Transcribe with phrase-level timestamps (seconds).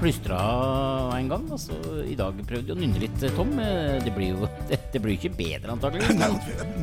[0.00, 0.38] plystra
[1.18, 1.44] en gang.
[1.52, 1.74] Altså,
[2.06, 3.50] I dag prøvde jeg å nynne litt, Tom.
[3.58, 6.06] Eh, Det blir jo det, det blir ikke bedre, antakelig.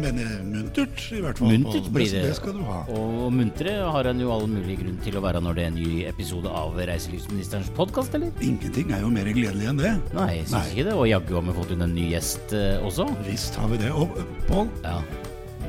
[0.02, 1.52] Men eh, muntert, i hvert fall.
[1.54, 2.24] Muntert blir det.
[2.28, 2.82] Det skal du ha.
[2.96, 5.80] Og muntre har en jo all mulig grunn til å være når det er en
[5.80, 8.34] ny episode av Reiselivsministerens podkast, eller?
[8.46, 9.94] Ingenting er jo mer gledelig enn det.
[10.18, 10.98] Nei, jeg syns ikke det.
[11.00, 13.08] Og jaggu har vi fått inn en ny gjest eh, også.
[13.30, 13.92] Visst har vi det.
[13.96, 15.00] Og eh, Pål, Ja.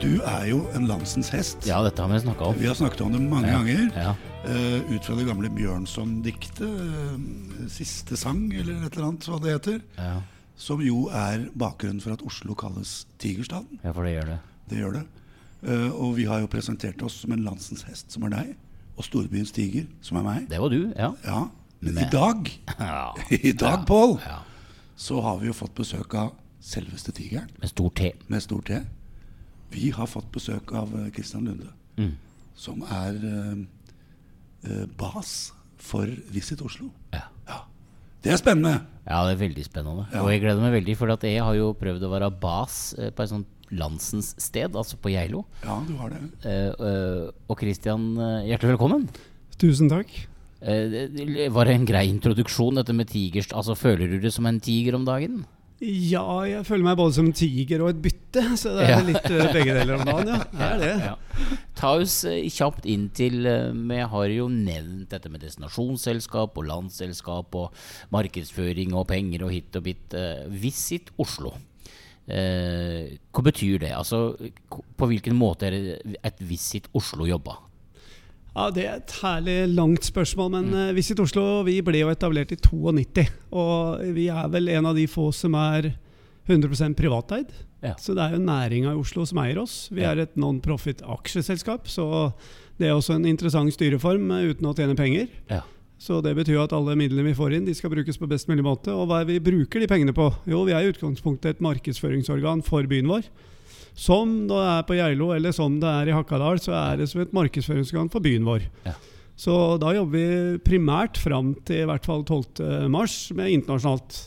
[0.02, 1.62] du er jo en landsens hest.
[1.64, 2.58] ja, dette har vi snakka om.
[2.60, 3.86] Vi har snakket om det mange Ja, ganger.
[3.96, 4.14] ja.
[4.46, 9.52] Eh, ut fra det gamle Bjørnson-diktet, eh, 'Siste sang', eller et eller annet, hva det
[9.56, 9.80] heter.
[9.98, 10.20] Ja.
[10.56, 13.80] Som jo er bakgrunnen for at Oslo kalles Tigerstaden.
[13.84, 14.38] ja, for det gjør det.
[14.70, 15.04] Det gjør det.
[15.68, 18.56] Eh, og vi har jo presentert oss som en landsens hest, som er deg.
[18.96, 20.48] Og storbyens tiger, som er meg.
[20.48, 21.12] Det var du, ja.
[21.24, 21.48] Ja,
[21.80, 23.12] Men Men- i dag, ja.
[23.30, 24.38] i dag, Pål, ja.
[24.96, 28.12] så har vi jo fått besøk av selveste tigeren Med stor T.
[28.28, 28.80] med stor T.
[29.70, 32.12] Vi har fått besøk av Kristian Christian Lunde, Mm.
[32.54, 33.66] som er
[34.98, 36.90] bas for Visit Oslo.
[37.14, 37.26] Ja.
[37.48, 37.62] Ja.
[38.24, 38.80] Det er spennende!
[39.06, 40.06] Ja, det er veldig spennende.
[40.10, 40.24] Ja.
[40.24, 43.12] Og jeg gleder meg veldig, for at jeg har jo prøvd å være bas eh,
[43.14, 45.44] på et sånt landsens sted, altså på Geilo.
[45.62, 46.22] Ja, du har det.
[46.46, 49.06] Eh, eh, og Christian, eh, hjertelig velkommen.
[49.62, 50.10] Tusen takk.
[50.66, 53.52] Eh, var det en grei introduksjon, dette med tigers?
[53.54, 55.44] Altså, føler du det som en tiger om dagen?
[55.84, 59.00] Ja, jeg føler meg både som tiger og et bytte, så det er Ja.
[59.04, 60.38] litt eh, begge deler om dagen, ja.
[60.48, 60.92] Det er det.
[61.04, 61.50] Ja.
[61.76, 66.64] Ta oss eh, kjapt inn til eh, Vi har jo nevnt dette med destinasjonsselskap og
[66.70, 67.76] landsselskap og
[68.16, 70.16] markedsføring og penger og hit og bit.
[70.48, 71.52] Visit Oslo.
[72.26, 73.92] Hva betyr det?
[73.94, 74.32] Altså,
[74.98, 77.60] på hvilken måte er det et Visit Oslo jobba?
[78.56, 80.94] Ja, Det er et herlig langt spørsmål, men mm.
[80.96, 83.26] Visit Oslo vi ble jo etablert i 92.
[83.52, 85.90] Og vi er vel en av de få som er
[86.48, 87.50] 100 privateid.
[87.84, 87.92] Ja.
[88.00, 89.88] Så det er jo næringa i Oslo som eier oss.
[89.92, 90.12] Vi Ja.
[90.12, 92.32] er et non-profit aksjeselskap, så
[92.78, 95.28] det er også en interessant styreform eh, uten å tjene penger.
[95.50, 95.60] Ja.
[95.98, 98.62] Så det betyr at alle midlene vi får inn, de skal brukes på best mulig
[98.64, 98.88] måte.
[98.92, 100.30] Og hva er vi bruker de pengene på?
[100.46, 103.24] Jo, vi er i utgangspunktet et markedsføringsorgan for byen vår.
[103.96, 107.22] Som det er på Geilo, eller som det er i Hakadal, så er det som
[107.24, 108.66] et markedsføringsgang for byen vår.
[108.84, 108.94] Ja.
[109.36, 112.88] Så da jobber vi primært fram til i hvert fall 12.
[112.92, 114.20] mars med internasjonalt.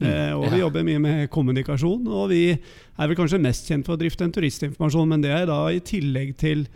[0.00, 0.50] Mm, Eh, og ja.
[0.50, 4.26] vi jobber mye med kommunikasjon, og vi er vel kanskje mest kjent for å drifte
[4.26, 6.66] en turistinformasjon, men det er da i tillegg til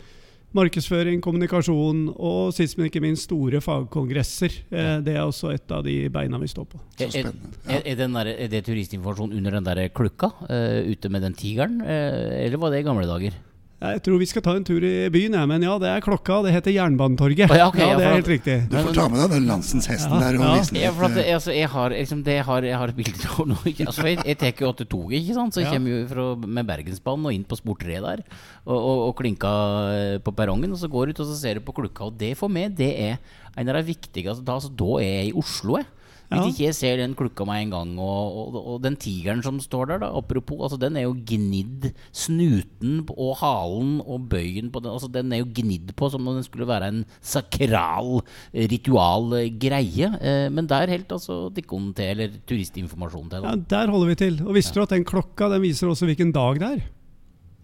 [0.57, 4.55] markedsføring, kommunikasjon og sist, men ikke minst store fagkongresser.
[4.71, 6.81] Eh, det er også et av de beina vi står på.
[6.97, 7.35] Så Er, er.
[7.69, 7.81] Ja.
[7.83, 11.81] er, den der, er det turistinformasjon under den der klukka eh, ute med den tigeren,
[11.85, 13.37] eh, eller var det i gamle dager?
[13.79, 16.41] Jeg tror vi skal ta en tur i byen, ja, men ja, det er klokka.
[16.43, 17.47] Det heter Jernbanetorget.
[17.55, 18.55] Ja, okay, ja, det er at- helt riktig.
[18.67, 20.49] Du får ta med deg den landsens hesten Ja, der og ja.
[20.59, 22.87] vise den Ja, for at, eh, altså, jeg har liksom det jeg har, jeg har
[22.91, 23.55] et bilde av nå.
[23.87, 25.53] altså, Jeg, jeg tar jo til toget, ikke sant?
[25.55, 25.77] Så jeg Ja.
[25.77, 26.25] kommer jo fra,
[26.59, 28.23] med Bergensbanen og inn på spor 3 der.
[28.67, 29.53] Og, og, og klinka
[29.95, 30.71] eh, på perrongen.
[30.75, 32.03] Og så går jeg ut og så ser jeg på klokka.
[32.11, 33.17] Og det for meg, det er
[33.55, 35.87] en av de viktigste da, altså, da er jeg i Oslo, jeg.
[36.29, 39.57] Hvis ikke jeg ser den klukka meg en gang, og, og, og den tigeren som
[39.63, 44.83] står der, da, apropos, altså den er jo gnidd Snuten og halen og bøyen på
[44.83, 48.21] den, altså den er jo gnidd på som om den skulle være en sakral,
[48.53, 50.11] eh, ritual eh, greie.
[50.21, 53.49] Eh, men der helt altså dikkonen til, eller turistinformasjon til.
[53.49, 54.39] Ja, Der holder vi til.
[54.45, 56.85] Og visste du at den klokka den viser også hvilken dag det er?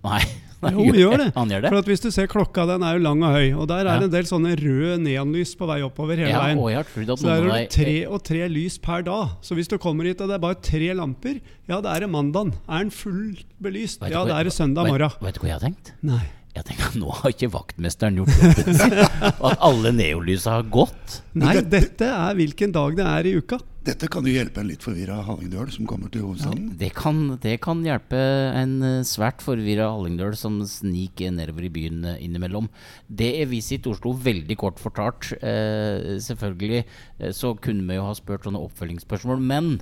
[0.05, 0.21] Nei,
[0.63, 1.27] Jo, vi gjør det.
[1.35, 1.69] Han gjør det?
[1.73, 3.49] For hvis du ser klokka, den er jo lang og høy.
[3.59, 3.99] Og der er Ja.
[3.99, 6.57] det en del sånne røde neonlys på vei oppover hele Ja, veien.
[6.57, 9.29] og jeg har trodd at Så der er det tre og tre lys per dag.
[9.41, 11.39] Så hvis du kommer hit og det er bare tre lamper,
[11.69, 12.53] ja, da er det mandagen.
[12.69, 14.01] Er den fullt belyst?
[14.09, 15.11] Ja, da er det søndag morgen.
[15.21, 15.91] Vet du hva jeg har tenkt?
[16.01, 16.23] Nei.
[16.55, 18.97] Jeg tenker at Nå har ikke vaktmesteren gjort jobben sin.
[19.35, 21.21] Og at alle neolysa har gått.
[21.35, 23.59] Nei, dette er hvilken dag det er i uka.
[23.85, 26.71] Dette kan jo hjelpe en litt forvirra hallingdøl som kommer til hovedstaden.
[26.79, 28.17] Det kan, det kan hjelpe
[28.57, 32.71] en eh, svært forvirra hallingdøl som sniker nedover i byen eh, innimellom.
[33.05, 35.29] Det er Visit Oslo veldig kort fortalt.
[35.37, 39.75] Eh, selvfølgelig eh, så kunne vi jo ha spurt sånne oppfølgingsspørsmål, men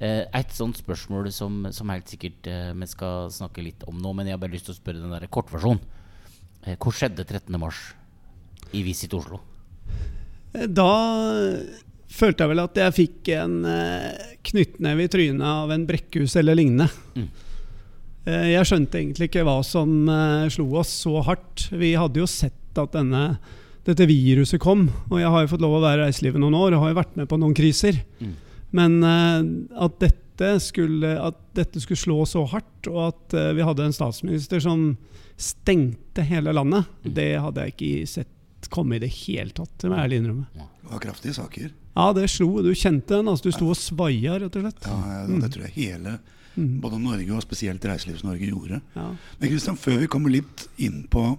[0.00, 4.14] eh, et sånt spørsmål som, som helt sikkert eh, vi skal snakke litt om nå,
[4.16, 6.00] men jeg har bare lyst til å spørre den der kortversjonen.
[6.62, 7.58] Eh, hva skjedde 13.
[7.60, 7.80] mars
[8.72, 9.40] i Visit Oslo?
[10.54, 10.90] Eh, Da
[12.12, 16.58] følte jeg vel at jeg fikk en eh, knyttneve i trynet av en brekkhus eller
[16.58, 16.90] lignende.
[17.16, 17.28] Mm.
[18.28, 21.66] Eh, jeg skjønte egentlig ikke hva som eh, slo oss så hardt.
[21.72, 23.38] Vi hadde jo sett at denne,
[23.86, 26.76] dette viruset kom, og jeg har jo fått lov å være i reiselivet noen år
[26.76, 27.98] og har jo vært med på noen kriser.
[28.22, 28.34] Mm.
[28.78, 29.40] Men eh,
[29.88, 33.96] at, dette skulle, at dette skulle slå så hardt, og at eh, vi hadde en
[33.96, 34.92] statsminister som
[35.42, 37.14] stengte hele landet, Mm.
[37.14, 39.72] det hadde jeg ikke sett komme i det hele tatt.
[39.82, 40.46] Det må jeg ærlig innrømme.
[40.54, 41.70] Det var kraftige saker.
[41.96, 42.62] Ja, det slo.
[42.62, 43.26] Du kjente den.
[43.28, 44.86] altså Du sto og svaia, rett og slett.
[44.86, 46.18] Ja, ja, Det tror jeg hele
[46.54, 46.80] Mm.
[46.82, 48.82] både Norge og spesielt Reiselivs-Norge gjorde.
[48.94, 49.06] Ja.
[49.40, 51.38] Men Kristian, før vi kommer litt inn på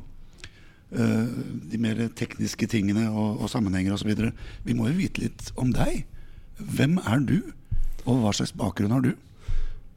[0.95, 1.27] uh,
[1.69, 4.31] de mer tekniske tingene og, og sammenhenger osv.,
[4.65, 6.05] vi må jo vite litt om deg.
[6.59, 7.37] Hvem er du,
[8.05, 9.13] og hva slags bakgrunn har du?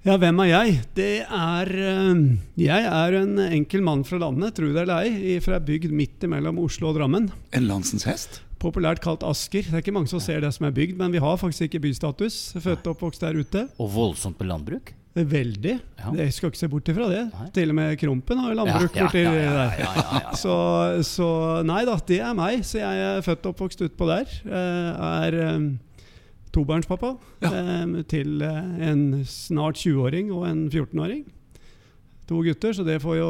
[0.06, 0.74] Ja, hvem er jeg?
[0.94, 2.18] Det er eh,
[2.62, 6.26] Jeg er en enkel mann fra landet, tro det eller ei, fra ei bygd midt
[6.30, 7.26] mellom Oslo og Drammen.
[7.56, 8.38] En landsens hest?
[8.62, 9.66] Populært kalt Asker.
[9.66, 11.82] Det er ikke mange som ser det som er bygd, men vi har faktisk ikke
[11.88, 12.36] bystatus.
[12.54, 13.64] Født og oppvokst der ute.
[13.82, 14.92] Og voldsomt med landbruk.
[15.16, 15.74] Veldig.
[15.98, 16.12] Ja.
[16.20, 17.24] Jeg skal ikke se bort ifra det.
[17.32, 17.48] Nei.
[17.56, 19.74] Til og med Krompen har jo landbruk Ja, ja, borti ja, ja, der.
[19.80, 20.36] ja, ja, ja.
[20.38, 20.54] Så,
[21.08, 21.28] så
[21.66, 22.62] nei da, det er meg.
[22.68, 24.38] Så jeg er født og oppvokst utpå der.
[24.46, 25.38] Eh, er
[26.56, 27.14] tobarnspappa
[27.44, 27.52] Ja.
[27.52, 31.24] eh, til en snart 20-åring og en 14-åring.
[32.26, 33.28] To gutter, så det får jo,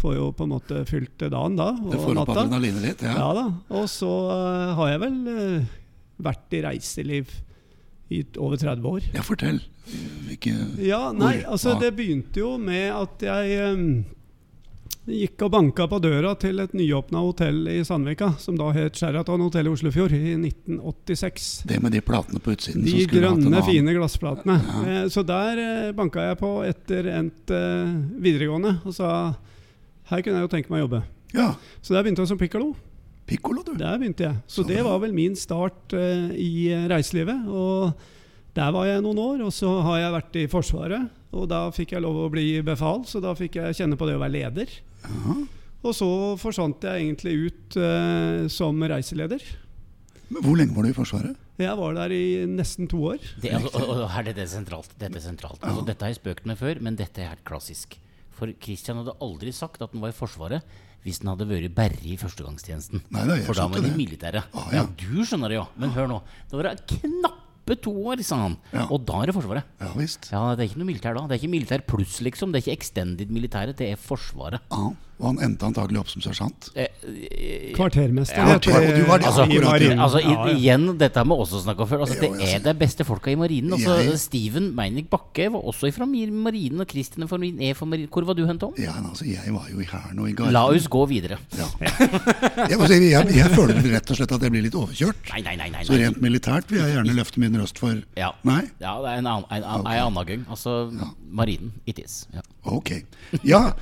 [0.00, 1.74] får jo på en måte fylt dagen da.
[1.76, 3.02] Og Det får opp adrenalinet litt?
[3.04, 3.18] Ja.
[3.20, 3.28] Ja.
[3.36, 3.42] da.
[3.76, 5.74] Og så uh, har jeg vel uh,
[6.24, 7.34] vært i reiseliv
[8.10, 9.10] i over 30 år.
[9.14, 9.60] ja, fortell.
[10.26, 13.84] Hvilke Ja, nei, altså det begynte jo med at jeg eh,
[15.10, 19.40] gikk og banka på døra til et nyåpna hotell i Sandvika, som da het Sheraton
[19.42, 21.48] hotell i Oslofjord, i 1986.
[21.70, 24.58] det med de platene på utsiden De grønne, fine glassplatene.
[24.60, 24.82] Ja.
[25.04, 29.10] Eh, Så der eh, banka jeg på etter endt eh, videregående og sa
[30.10, 31.02] her kunne jeg jo tenke meg å jobbe.
[31.34, 31.52] Ja.
[31.80, 32.72] Så der begynte jeg som pikkolo.
[33.30, 33.76] Pikkolo, du.
[33.78, 34.38] Der begynte jeg.
[34.50, 37.46] Så Så det var vel min start eh, i reiselivet.
[37.46, 37.92] Og
[38.56, 39.44] der var jeg noen år.
[39.46, 43.04] Og så har jeg vært i Forsvaret, og da fikk jeg lov å bli befal.
[43.06, 44.72] Så da fikk jeg kjenne på det å være leder.
[45.06, 45.36] Aha.
[45.80, 46.08] Og så
[46.40, 49.44] forsvant jeg egentlig ut eh, som reiseleder.
[50.30, 51.38] Men Hvor lenge var du i Forsvaret?
[51.60, 53.22] Jeg var der i nesten to år.
[53.42, 54.92] Det, altså, og, og her, dette er sentralt.
[54.96, 55.58] Dette, er sentralt.
[55.66, 57.98] Altså, dette har jeg spøkt med før, men dette er helt klassisk.
[58.36, 62.04] For Christian hadde aldri sagt at han var i Forsvaret hvis han hadde vært berre
[62.04, 63.06] i førstegangstjenesten.
[63.14, 63.92] Nei da, jeg For da var det.
[63.96, 64.42] militære.
[64.52, 64.82] Ah, ja.
[64.82, 64.88] ja.
[65.00, 65.64] du skjønner det, jo.
[65.80, 66.18] Men hør nå.
[66.50, 66.74] Det var
[67.66, 68.56] knappe to år, sa han.
[68.72, 68.86] Ja.
[68.90, 69.64] Og da er det Forsvaret.
[69.80, 70.30] Ja visst.
[70.32, 71.26] Ja, Det er ikke noe militær da.
[71.26, 72.52] Det er ikke militær pluss, liksom.
[72.52, 74.60] Det er ikke extended militæret, det er Forsvaret.
[74.70, 74.90] Ja.
[75.20, 76.70] Og han endte antagelig opp som sersjant.
[76.74, 78.38] Eh, eh, Kvartermester.
[78.40, 79.98] Ja, heter kvar- og du var det, Altså, i akkurat, marinen.
[80.00, 80.54] altså i, Ja, ja.
[80.56, 82.00] Igjen, dette har vi også snakka om før.
[82.06, 83.72] Altså, det er de beste folka i marinen.
[83.76, 88.08] Altså, Jeg- Steven Meinik Bakke var også fra marinen, og Kristin er fra marinen.
[88.10, 88.72] Hvor var du hen, Tom?
[88.78, 90.52] Ja, altså, jeg var jo i hæren og i garden.
[90.56, 91.36] La oss gå videre.
[91.58, 91.68] Ja.
[92.70, 95.30] Jeg, må si, jeg, jeg føler rett og slett at jeg blir litt overkjørt.
[95.34, 95.68] Nei, nei, nei.
[95.74, 98.32] nei, Så rent militært vil jeg gjerne løfte min røst for Ja.
[98.48, 98.62] Nei?
[98.80, 100.46] ja, det er en, annen- en, en, en annen gang.
[100.48, 100.90] Altså
[101.30, 101.72] marinen.
[101.86, 102.26] It is.
[102.34, 102.40] Ja.
[102.64, 102.90] Ok.
[103.46, 103.72] Ja,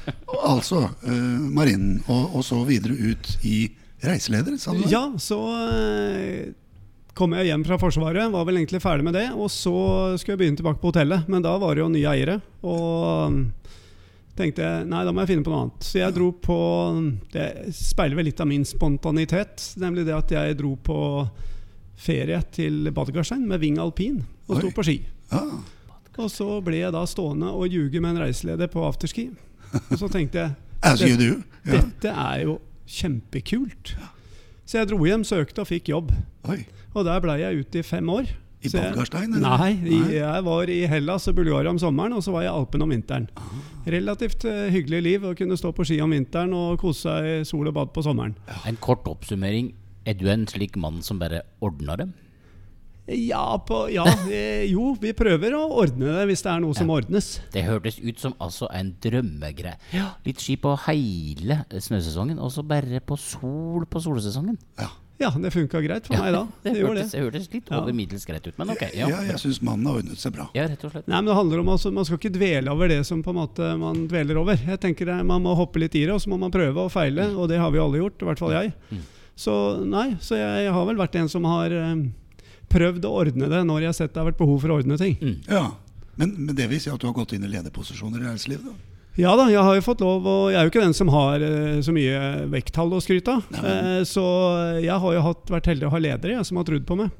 [0.44, 3.68] altså eh, marinen, og, og så videre ut i
[4.04, 4.84] reiseleder, sa du?
[4.90, 5.38] Ja, så
[5.72, 6.50] eh,
[7.18, 9.26] kom jeg hjem fra Forsvaret, var vel egentlig ferdig med det.
[9.34, 9.74] Og så
[10.18, 12.38] skulle jeg begynne tilbake på hotellet, men da var det jo nye eiere.
[12.62, 13.40] Og mm,
[14.38, 15.88] tenkte jeg nei, da må jeg finne på noe annet.
[15.88, 16.58] Så jeg dro på
[17.34, 21.00] Det speiler vel litt av min spontanitet, nemlig det at jeg dro på
[21.98, 25.00] ferie til Badegarstein med Ving alpin og sto på ski.
[25.32, 25.42] Ja.
[26.18, 29.28] Og så ble jeg da stående og ljuge med en reiseleder på afterski.
[29.90, 31.42] Og så tenkte jeg As you do.
[31.66, 31.80] Ja.
[31.82, 32.58] dette er jo
[32.88, 33.94] kjempekult.
[34.68, 36.12] Så jeg dro hjem, søkte og fikk jobb.
[36.48, 36.62] Oi.
[36.94, 38.28] Og der blei jeg ute i fem år.
[38.58, 39.34] I Balgarstein?
[39.36, 39.52] eller?
[39.58, 42.56] Nei, i- jeg var i Hellas og Bulgaria om sommeren, og så var jeg i
[42.58, 43.28] Alpen om vinteren.
[43.36, 43.42] Ah.
[43.86, 47.44] Relativt eh, hyggelig liv å kunne stå på ski om vinteren og kose seg i
[47.46, 48.34] sol og bad på sommeren.
[48.66, 49.72] En kort oppsummering.
[50.06, 52.08] Er du en slik mann som bare ordner det?
[53.08, 56.90] Ja, på, ja eh, jo, vi prøver å ordne det hvis det er noe som
[56.92, 57.38] ordnes.
[57.54, 59.78] Det hørtes ut som altså en drømmegreie.
[60.26, 64.58] Litt ski på hele snøsesongen, og så bare på sol på solsesongen.
[64.80, 64.90] Ja.
[65.18, 66.44] Ja, det funka greit for meg da.
[66.62, 67.16] Det, Det hørtes, det.
[67.18, 67.80] det hørtes litt Ja.
[67.80, 68.84] over middels greit ut, men ok.
[68.94, 70.44] Ja, Ja, jeg syns mannen har ordnet seg bra.
[70.54, 71.08] ja rett og slett.
[71.10, 73.40] Nei, men det handler om altså, Man skal ikke dvele over det som på en
[73.40, 74.54] måte man dveler over.
[74.62, 76.92] Jeg tenker det, Man må hoppe litt i det, og så må man prøve og
[76.94, 77.32] feile.
[77.34, 78.70] Og det har vi alle gjort, i hvert fall jeg.
[78.94, 79.02] Mm.
[79.34, 79.56] Så
[79.90, 81.96] nei, så jeg har vel vært en som har eh,
[82.72, 84.98] prøvd å ordne det når jeg har sett det har vært behov for å ordne
[85.00, 85.16] ting.
[85.20, 85.36] Mm.
[85.48, 85.64] Ja.
[86.18, 88.66] Men, men det vil si at du har gått inn i lederposisjoner i reiselivet?
[88.66, 88.98] da?
[89.18, 91.42] Ja da, jeg har jo fått lov, og jeg er jo ikke den som har
[91.42, 92.18] eh, så mye
[92.52, 93.48] vekttall å skryte av.
[93.50, 94.22] Eh, så
[94.78, 97.10] jeg har jo hatt, vært heldig å ha ledere jeg, som har trodd på meg.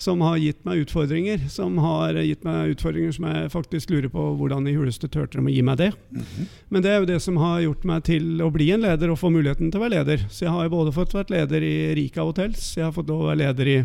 [0.00, 1.44] Som har gitt meg utfordringer.
[1.52, 5.44] Som har gitt meg utfordringer som jeg faktisk lurer på hvordan i huleste turte de
[5.44, 5.90] å gi meg det.
[6.16, 6.48] Mhm.
[6.72, 9.20] Men det er jo det som har gjort meg til å bli en leder og
[9.20, 10.24] få muligheten til å være leder.
[10.32, 13.26] Så jeg har jo både fått vært leder i Rika Hotels, jeg har fått lov
[13.26, 13.78] å være leder i,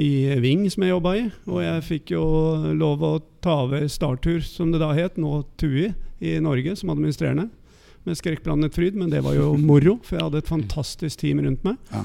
[0.00, 1.24] i Ving, som jeg jobba i.
[1.50, 2.22] Og jeg fikk jo
[2.78, 3.12] lov å
[3.44, 5.90] ta over Startur, som det da het, nå TUI,
[6.22, 7.48] i Norge, som administrerende.
[8.06, 11.62] Med skrekkblandet fryd, men det var jo moro, for jeg hadde et fantastisk team rundt
[11.66, 11.76] meg.
[11.92, 12.04] Ja.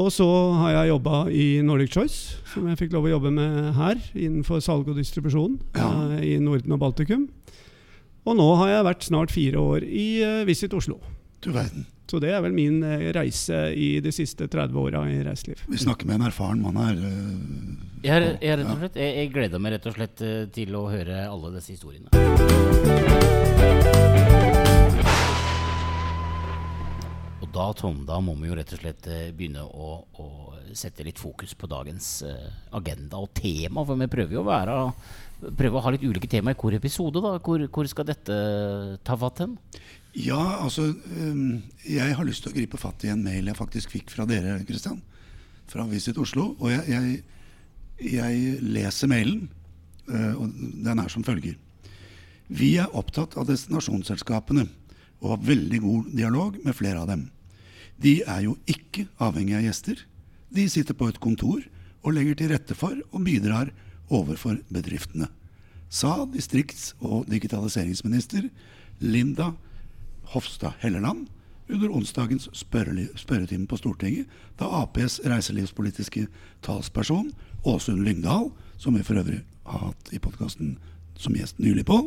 [0.00, 0.24] Og så
[0.54, 4.62] har jeg jobba i Nordic Choice, som jeg fikk lov å jobbe med her, innenfor
[4.62, 5.88] salg og distribusjon Ja.
[6.14, 7.28] eh, i Norden og Baltikum.
[8.28, 11.00] Og nå har jeg vært snart fire år i eh, Visit Oslo.
[11.42, 11.86] Du verden.
[12.10, 15.60] Så det er vel min eh, reise i de siste 30 åra i reiseliv.
[15.70, 16.98] Vi snakker med en erfaren mann her.
[17.06, 20.24] eh, Jeg, er- jeg, er rett og slett, jeg, jeg gleder meg rett og slett
[20.26, 22.10] eh, til å høre alle disse historiene.
[27.40, 30.26] Og da Tom, da må vi jo rett og slett begynne å, å
[30.76, 32.10] sette litt fokus på dagens
[32.76, 33.84] agenda og tema.
[33.88, 34.76] For vi prøver jo å være
[35.56, 37.16] Prøve å ha litt ulike tema i hver episode.
[37.24, 38.34] da Hvor, hvor skal dette
[39.08, 39.54] ta fatt hen?
[40.16, 40.88] Ja, altså
[41.86, 44.58] Jeg har lyst til å gripe fatt i en mail jeg faktisk fikk fra dere,
[44.66, 45.00] Kristian.
[45.70, 46.56] Fra Visit Oslo.
[46.58, 47.20] Og jeg, jeg,
[48.16, 49.48] jeg leser mailen,
[50.10, 51.54] øh, og den er som følger.
[52.50, 54.66] Vi er opptatt av destinasjonsselskapene
[55.20, 57.28] og har veldig god dialog med flere av dem.
[58.02, 60.02] De er jo ikke avhengig av gjester.
[60.50, 61.62] De sitter på et kontor
[62.02, 63.70] og legger til rette for og bidrar
[64.10, 65.30] overfor bedriftene.
[65.86, 68.48] Sa distrikts- og digitaliseringsminister
[68.98, 69.66] Linda Hofstad
[70.80, 71.28] Helleland
[71.70, 74.26] under onsdagens spørretime på Stortinget,
[74.58, 76.26] da Aps reiselivspolitiske
[76.66, 77.30] talsperson
[77.64, 80.78] Åsund Lyngdal, som vi for øvrig har hatt i podkasten
[81.20, 82.00] som gjest nylig på,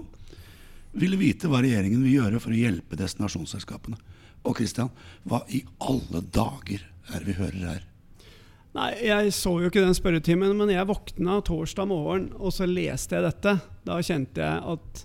[0.94, 3.98] ville vite hva regjeringen vil gjøre for å hjelpe destinasjonsselskapene.
[4.44, 4.92] Og Christian,
[5.24, 7.84] hva i alle dager er det vi hører her?
[8.74, 13.16] Nei, Jeg så jo ikke den spørretimen, men jeg våkna torsdag morgen og så leste
[13.16, 13.56] jeg dette.
[13.86, 15.04] Da kjente jeg at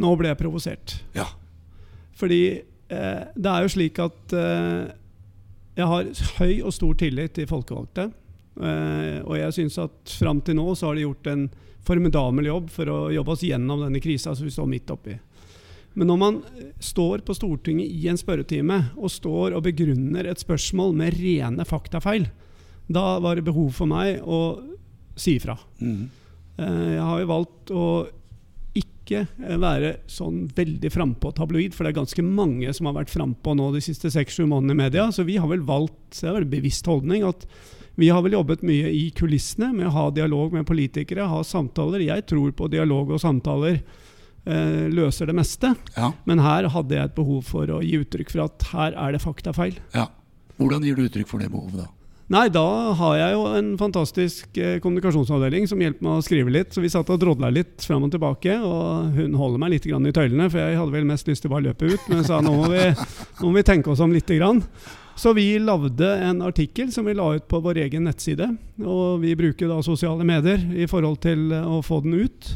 [0.00, 0.96] nå ble jeg provosert.
[1.14, 1.28] Ja.
[2.20, 4.90] Fordi eh, det er jo slik at eh,
[5.80, 6.10] jeg har
[6.40, 8.10] høy og stor tillit til folkevalgte.
[8.60, 11.48] Eh, og jeg syns at fram til nå så har de gjort en
[11.86, 15.16] formidabel jobb for å jobbe oss gjennom denne krisa som vi står midt oppi.
[15.98, 16.36] Men når man
[16.82, 22.28] står på Stortinget i en spørretime og står og begrunner et spørsmål med rene faktafeil,
[22.90, 24.60] da var det behov for meg å
[25.18, 25.56] si ifra.
[25.80, 26.08] Mhm.
[26.60, 27.84] Eh, Jeg har jo valgt å
[28.78, 33.12] ikke eh, være sånn veldig frampå tabloid, for det er ganske mange som har vært
[33.12, 35.08] frampå nå de siste seks-sju månedene i media.
[35.14, 37.46] Så vi har vel valgt, det er vel en bevisst holdning, at
[38.00, 42.06] vi har vel jobbet mye i kulissene med å ha dialog med politikere, ha samtaler.
[42.06, 45.74] Jeg tror på dialog og samtaler eh, løser det meste.
[45.98, 46.12] Ja.
[46.30, 49.24] Men her hadde jeg et behov for å gi uttrykk for at her er det
[49.26, 49.78] faktafeil.
[49.96, 50.08] ja.
[50.60, 51.86] Hvordan gir du uttrykk for det behovet, da?
[52.30, 52.62] Nei, da
[52.94, 56.70] har jeg jo en fantastisk eh, kommunikasjonsavdeling som hjelper meg å skrive litt.
[56.70, 60.14] Så vi satt og drodla litt fram og tilbake, og hun holder meg litt i
[60.14, 60.46] tøylene.
[60.46, 62.54] For jeg hadde vel mest lyst til å bare løpe ut, men jeg sa nå
[62.54, 62.84] må vi,
[63.40, 64.62] nå må vi tenke oss om lite grann.
[65.18, 68.46] Så vi lagde en artikkel som vi la ut på vår egen nettside.
[68.78, 72.54] Og vi bruker da sosiale medier i forhold til eh, å få den ut.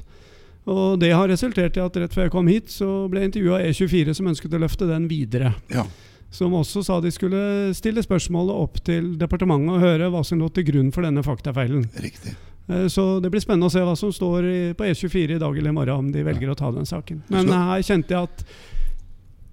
[0.71, 3.64] Og det har resultert i at rett før jeg kom hit, så ble jeg intervjua
[3.66, 5.83] E24 som ønsket å løfte den videre Ja.
[6.35, 7.41] Som også sa de skulle
[7.79, 11.87] stille spørsmålet opp til departementet og høre hva som lå til grunn for denne faktafeilen.
[12.03, 12.35] Riktig.
[12.69, 14.49] Eh, Så det blir spennende å se hva som står
[14.79, 17.23] på E24 i dag eller i morgen, om de velger å ta den saken.
[17.31, 18.45] Men her kjente jeg at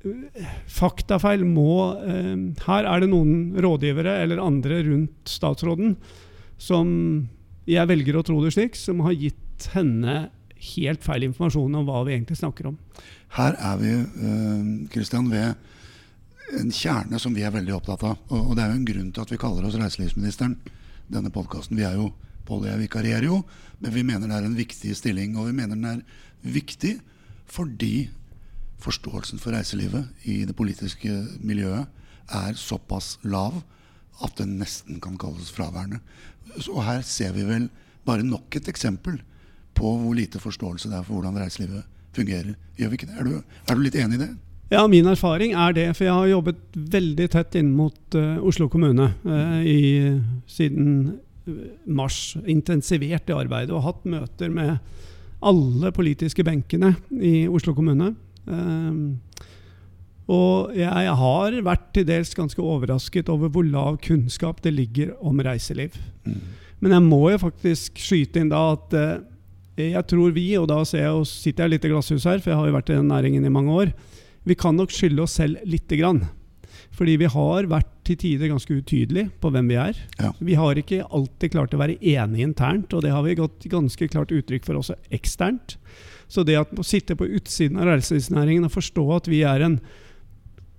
[0.09, 1.69] eh, faktafeil må
[2.01, 2.35] eh,
[2.65, 5.95] Her er det noen rådgivere eller andre rundt statsråden
[6.61, 6.89] som
[7.69, 10.29] jeg velger å tro det slik, som har gitt henne
[10.75, 12.77] helt feil informasjon om hva vi egentlig snakker om.
[13.37, 15.70] Her er vi eh, ved
[16.59, 18.19] en kjerne som vi er veldig opptatt av.
[18.29, 20.57] Og, og det er jo en grunn til at vi kaller oss reiselivsministeren.
[21.11, 21.79] Denne podkasten.
[21.79, 22.11] Vi er jo
[22.47, 23.35] Pål og jeg vikarierer jo,
[23.79, 25.35] men vi mener det er en viktig stilling.
[25.37, 26.01] Og vi mener den er
[26.41, 26.95] viktig
[27.51, 28.09] fordi
[28.81, 31.11] forståelsen for reiselivet i det politiske
[31.43, 31.85] miljøet
[32.33, 33.59] er såpass lav
[34.25, 35.99] at den nesten kan kalles fraværende.
[36.57, 37.69] Så her ser vi vel
[38.07, 39.19] bare nok et eksempel
[39.77, 42.55] på hvor lite forståelse det er for hvordan reiselivet fungerer.
[42.79, 43.19] Gjør vi ikke det?
[43.19, 43.35] Er du,
[43.67, 44.31] er du litt enig i det?
[44.71, 45.89] Ja, min erfaring er det.
[45.97, 46.59] For jeg har jobbet
[46.93, 50.15] veldig tett inn mot uh, Oslo kommune uh, i,
[50.47, 50.93] siden
[51.43, 52.37] eh, mars.
[52.47, 54.77] Intensivert det arbeidet og hatt møter med
[55.43, 58.13] alle politiske benkene i Oslo kommune.
[58.47, 59.11] Uh,
[60.31, 65.41] og jeg har vært til dels ganske overrasket over hvor lav kunnskap det ligger om
[65.43, 65.97] reiseliv.
[66.79, 68.95] Men jeg må jo faktisk skyte inn da at
[69.75, 72.53] jeg tror vi, og da ser jeg, og sitter jeg litt i glasshus her, for
[72.53, 73.91] jeg har jo vært i den næringen i mange år,
[74.47, 76.23] vi kan nok skylde oss selv lite grann.
[76.95, 79.97] Fordi vi har vært til tider ganske utydelige på hvem vi er.
[80.19, 80.31] Ja.
[80.39, 84.07] Vi har ikke alltid klart å være enige internt, og det har vi gått ganske
[84.11, 85.77] klart uttrykk for også eksternt.
[86.31, 89.79] Så det at å sitte på utsiden av reiselivsnæringen og forstå at vi er en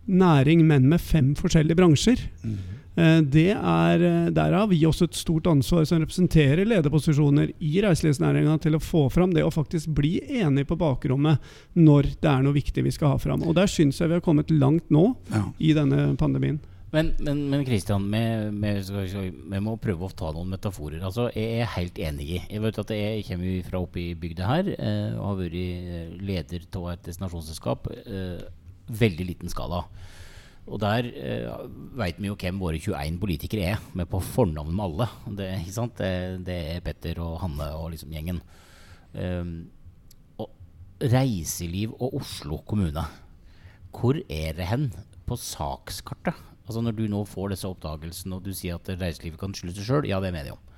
[0.09, 2.57] næring, men med fem forskjellige bransjer, eh,
[2.95, 8.59] det er, eh, der har vi også et stort ansvar som representerer lederposisjoner i reiselivsnæringa
[8.61, 11.41] til å få fram det og faktisk bli enige på bakrommet
[11.75, 13.43] når det er noe viktig vi skal ha fram.
[13.49, 15.47] Og der syns jeg vi har kommet langt nå Ja.
[15.59, 16.61] i denne pandemien.
[16.93, 18.21] Men, men, men Christian, vi,
[18.53, 21.01] vi, vi må prøve å ta noen metaforer.
[21.01, 24.51] Altså, jeg er helt enig i Jeg vet at jeg kommer fra oppe i bygda
[24.51, 27.89] her eh, og har vært eh, leder av et destinasjonsselskap.
[28.05, 28.45] Eh,
[28.93, 29.87] veldig liten skala.
[30.63, 31.63] Og der eh,
[31.99, 35.09] veit vi jo hvem våre 21 politikere er, med på fornavn med alle.
[35.39, 35.49] Det?
[35.99, 36.13] Det,
[36.47, 38.39] det er Petter og Hanne og liksom gjengen.
[39.13, 39.57] Um,
[40.41, 40.53] og
[41.03, 43.05] reiseliv og Oslo kommune.
[43.93, 44.89] Hvor er det hen
[45.27, 49.53] på sakskartet Altså Når du nå får disse oppdagelsene, og du sier at reiselivet kan
[49.53, 50.69] skylde seg sjøl, ja, det mener jeg om.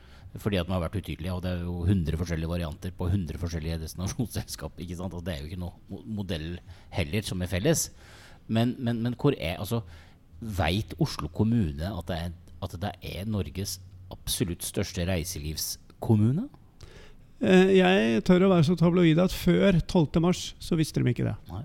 [0.40, 1.34] Fordi at man har vært utydelige.
[1.36, 4.80] Og det er jo 100 forskjellige varianter på 100 forskjellige destinasjonsselskap.
[4.80, 5.14] ikke sant?
[5.14, 6.48] Og det er jo ikke noe modell
[6.96, 7.90] heller som er felles.
[8.46, 9.82] Men, men, men hvor er altså
[10.40, 12.34] Veit Oslo kommune at det, er,
[12.64, 13.78] at det er Norges
[14.12, 16.48] absolutt største reiselivskommune?
[17.44, 21.36] Eh, jeg tør å være så tabloid at før 12.3 så visste de ikke det.
[21.52, 21.64] Nei.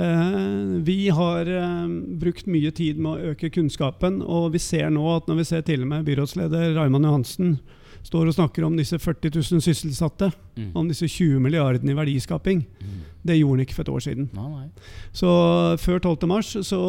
[0.00, 5.04] Eh, vi har eh, brukt mye tid med å øke kunnskapen, og vi ser nå
[5.16, 7.58] at når vi ser til og med byrådsleder Raymond Johansen
[8.02, 10.72] står og snakker om disse 40 000 sysselsatte, Mm.
[10.76, 12.88] om disse 20 milliardene i verdiskaping, Mm.
[13.24, 14.28] det gjorde han ikke for et år siden.
[14.34, 14.68] Nei, nei.
[15.12, 15.26] Så
[15.78, 16.80] før 12.3 så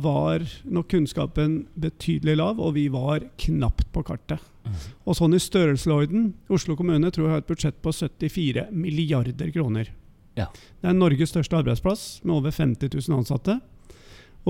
[0.00, 4.40] var nok kunnskapen betydelig lav, og vi var knapt på kartet.
[4.66, 4.72] Mm.
[5.06, 9.88] Og sånn i størrelsesorden Oslo kommune tror jeg har et budsjett på 74 milliarder kroner.
[10.36, 10.46] Ja.
[10.82, 13.60] Det er Norges største arbeidsplass med over 50 000 ansatte.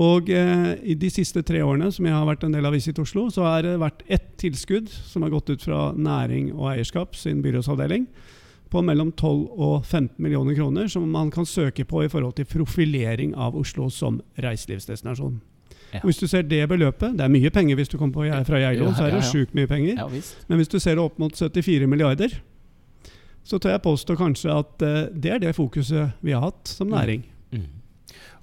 [0.01, 2.99] Og eh, i de siste tre årene som jeg har vært en del av Visit
[2.99, 7.15] Oslo, så har det vært ett tilskudd som har gått ut fra Næring og eierskap
[7.15, 8.09] sin byrådsavdeling
[8.75, 12.47] på mellom 12 og 15 millioner kroner, som man kan søke på i forhold til
[12.49, 15.37] profilering av Oslo som reiselivsdestinasjon.
[15.93, 16.01] Ja.
[16.03, 18.89] Hvis du ser det beløpet, det er mye penger hvis du kommer på, fra Geilo,
[18.97, 20.01] så er det sjukt mye penger.
[20.49, 22.35] Men hvis du ser det opp mot 74 milliarder,
[23.45, 26.89] så tør jeg påstå kanskje at eh, det er det fokuset vi har hatt som
[26.91, 27.23] næring.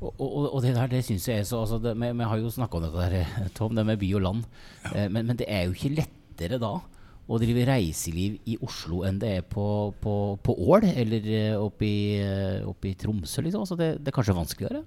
[0.02, 2.40] Og, og, og det der, det syns jeg er så altså det, vi, vi har
[2.40, 4.42] jo snakka om dette der, Tom, det med by og land.
[4.90, 6.74] Eh, men, men det er jo ikke lettere da
[7.30, 9.64] å drive reiseliv i Oslo enn det er på,
[10.02, 13.62] på, på Ål eller eh, eh, oppe i Tromsø, liksom.
[13.62, 14.82] Altså det, det er kanskje vanskeligere?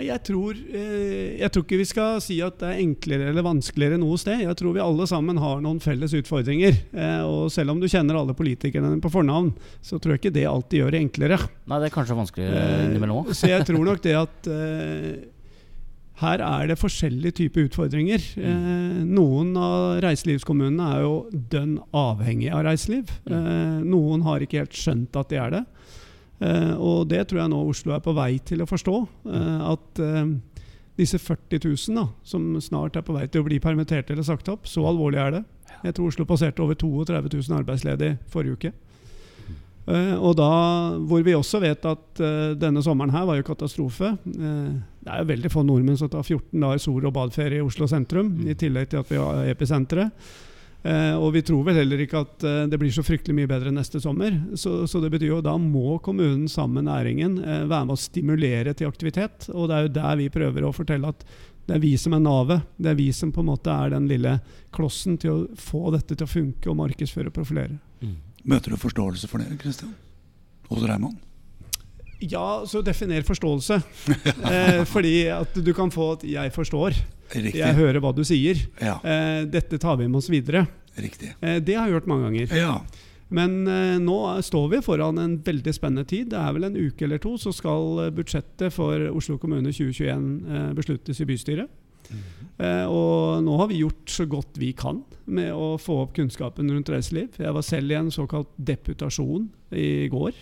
[0.00, 3.98] Jeg tror, eh, jeg tror ikke vi skal si at det er enklere eller vanskeligere
[4.00, 4.44] noe sted.
[4.44, 6.78] Jeg tror vi alle sammen har noen felles utfordringer.
[6.94, 9.50] Eh, og selv om du kjenner alle politikerne på fornavn,
[9.82, 11.40] så tror jeg ikke det alltid gjør det enklere.
[11.66, 13.34] Nei, det er kanskje vanskeligere Eh, innimellom òg.
[13.34, 14.50] så jeg tror nok det at
[16.20, 18.20] her er det forskjellige typer utfordringer.
[18.36, 21.14] Eh, noen av reiselivskommunene er jo
[21.52, 23.08] dønn avhengig av reiseliv.
[23.24, 25.62] Eh, noen har ikke helt skjønt at de er det.
[26.40, 28.96] Eh, og det tror jeg nå Oslo er på vei til å forstå.
[29.28, 30.34] Eh, at eh,
[31.00, 34.48] disse 40 000 da, som snart er på vei til å bli permittert eller sagt
[34.52, 35.42] opp, så alvorlig er det.
[35.84, 38.72] Jeg tror Oslo passerte over 32 000 arbeidsledige forrige uke.
[39.90, 40.46] Uh, og da,
[41.08, 44.12] hvor vi også vet at uh, denne sommeren her var jo katastrofe.
[44.28, 47.64] Uh, det er jo veldig få nordmenn som tar 14 dager sol- og badferie i
[47.64, 50.28] Oslo sentrum, i tillegg til at vi har episenteret.
[50.82, 53.72] Eh, og vi tror vel heller ikke at eh, det blir så fryktelig mye bedre
[53.74, 54.32] neste sommer.
[54.56, 58.00] Så, så det betyr jo da må kommunen sammen med næringen eh, være med å
[58.00, 59.50] stimulere til aktivitet.
[59.52, 61.24] Og det er jo der vi prøver å fortelle at
[61.68, 62.64] det er vi som er navet.
[62.80, 64.38] Det er vi som på en måte er den lille
[64.74, 67.76] klossen til å få dette til å funke og markedsføre og profilere.
[68.00, 68.16] Mm.
[68.50, 69.92] Møter du forståelse for det, Kristian?
[70.70, 71.20] Hos Raymond?
[72.20, 73.80] Ja, så definer forståelse.
[74.52, 76.96] eh, fordi at du kan få at 'jeg forstår',
[77.34, 77.54] Riktig.
[77.60, 78.56] jeg hører hva du sier.
[78.80, 80.66] Ja, Eh, dette tar vi med oss videre.
[81.40, 82.56] Eh, det har jeg hørt mange ganger.
[82.56, 82.80] Ja.
[83.30, 86.30] Men eh, nå står vi foran en veldig spennende tid.
[86.30, 90.50] Det er vel en uke eller to, så skal eh, budsjettet for Oslo kommune 2021
[90.50, 91.70] eh, besluttes i bystyret.
[92.60, 96.68] Eh, og nå har vi gjort så godt vi kan med å få opp kunnskapen
[96.74, 97.38] rundt reiseliv.
[97.38, 99.46] Jeg var selv i en såkalt deputasjon
[99.78, 100.34] i går.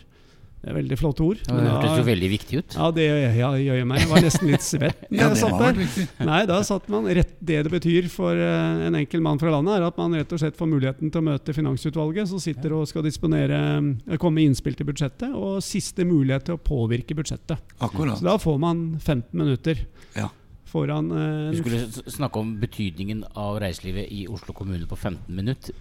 [0.58, 1.38] Det er veldig flotte ord.
[1.46, 2.74] Ja, det hørtes jo veldig viktig ut.
[2.74, 3.04] ja, det
[3.38, 4.00] ja, gjør meg.
[4.02, 6.08] Jeg var nesten litt svett da jeg det satt der.
[6.26, 9.76] Nei, da satt man rett Det det betyr for eh, en enkel mann fra landet,
[9.78, 12.88] er at man rett og slett får muligheten til å møte Finansutvalget, som sitter og
[12.90, 17.62] skal disponere eh, komme med innspill til budsjettet, og siste mulighet til å påvirke budsjettet.
[17.78, 18.18] Akkurat.
[18.18, 19.84] Så da får man 15 minutter
[20.18, 20.26] Ja.
[20.68, 25.78] foran eh, Du skulle snakke om betydningen av reiselivet i Oslo kommune på 15 minutter.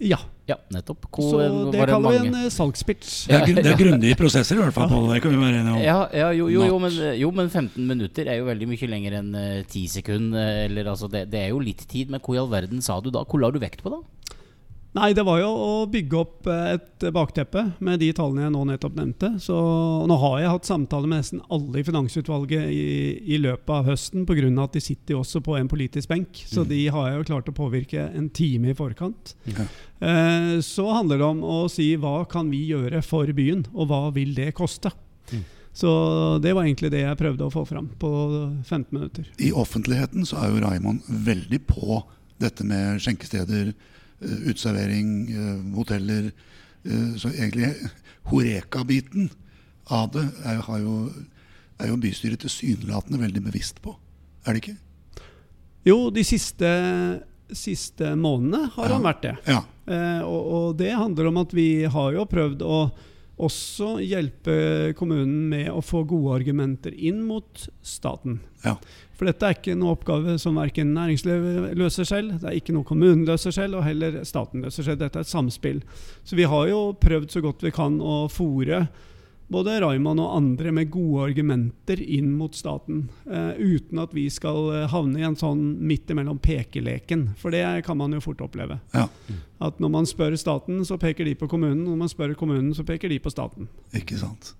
[0.00, 0.18] Ja.
[0.48, 1.04] Ja, nettopp.
[1.12, 3.26] Så det var kaller vi en eh, salgspitch.
[3.28, 4.94] Det er, det er grundige prosesser i hvert fall.
[5.10, 5.82] Det kan vi være enige om.
[5.84, 9.18] Ja, ja jo, jo, jo, men, jo, men 15 minutter er jo veldig mye lenger
[9.20, 10.38] enn eh, 10 sekunder.
[10.40, 12.96] eh, Eller, altså, det, det er jo litt tid, men hvor i all verden sa
[13.04, 13.26] du da?
[13.28, 14.00] Hvor la du vekt på da?
[14.96, 18.94] Nei, det var jo å bygge opp et bakteppe med de tallene jeg nå nettopp
[18.96, 19.28] nevnte.
[19.42, 19.56] Så
[20.08, 22.86] nå har jeg hatt samtaler med nesten alle i Finansutvalget i,
[23.36, 24.48] i løpet av høsten, pga.
[24.64, 26.40] at de sitter jo også på en politisk benk.
[26.48, 29.34] Så de har jeg jo klart å påvirke en time i forkant.
[29.50, 29.68] Okay.
[30.00, 34.02] Eh, så handler det om å si hva kan vi gjøre for byen, og hva
[34.16, 34.94] vil det koste?
[35.28, 35.44] Mm.
[35.78, 35.90] Så
[36.42, 38.08] det var egentlig det jeg prøvde å få fram på
[38.64, 39.28] 15 minutter.
[39.38, 42.00] I offentligheten så er jo Raymond veldig på
[42.42, 43.70] dette med skjenkesteder,
[44.20, 46.32] uteservering, eh, hoteller.
[46.84, 47.74] eh, Så egentlig
[48.30, 49.30] Horeka-biten
[49.90, 51.10] av det er, jo,
[51.80, 53.94] er jo bystyret tilsynelatende veldig bevisst på.
[54.46, 54.76] Er det ikke?
[55.86, 56.68] Jo, de siste,
[57.52, 58.92] siste månedene har Ja.
[58.98, 59.36] han vært det.
[59.46, 59.62] Ja.
[59.88, 62.90] Eh, og, og det handler om at vi har jo prøvd å
[63.38, 64.54] også hjelpe
[64.98, 68.40] kommunen med å få gode argumenter inn mot staten.
[68.64, 68.76] Ja.
[69.18, 72.86] For dette er ikke noe oppgave som verken næringslivet løser selv, det er ikke noe
[72.86, 75.00] kommunen løser selv, og heller staten løser selv.
[75.02, 75.82] Dette er et samspill.
[76.26, 78.86] Så vi har jo prøvd så godt vi kan å fòre
[79.48, 83.06] både Raymond og andre med gode argumenter inn mot staten.
[83.24, 87.30] Uh, uten at vi skal eh, havne i en sånn midt imellom pekeleken.
[87.40, 88.78] For det kan man jo fort oppleve.
[88.92, 89.08] Ja.
[89.64, 91.86] At når man spør staten, så peker de på kommunen.
[91.88, 93.70] Når man spør kommunen, så peker de på staten.
[93.96, 94.52] Ikke sant.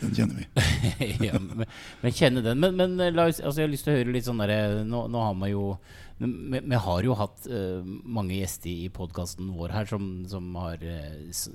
[0.00, 0.46] Den kjenner vi.
[1.28, 1.66] ja, men,
[2.02, 2.62] men kjenne den.
[2.62, 4.82] Men, men eh, la oss, altså jeg har lyst til å høre litt sånn derre
[4.86, 5.68] nå, nå har man jo
[6.14, 11.16] vi, har jo hatt uh, mange gjester i podkasten vår her som, som har uh,
[11.34, 11.48] s,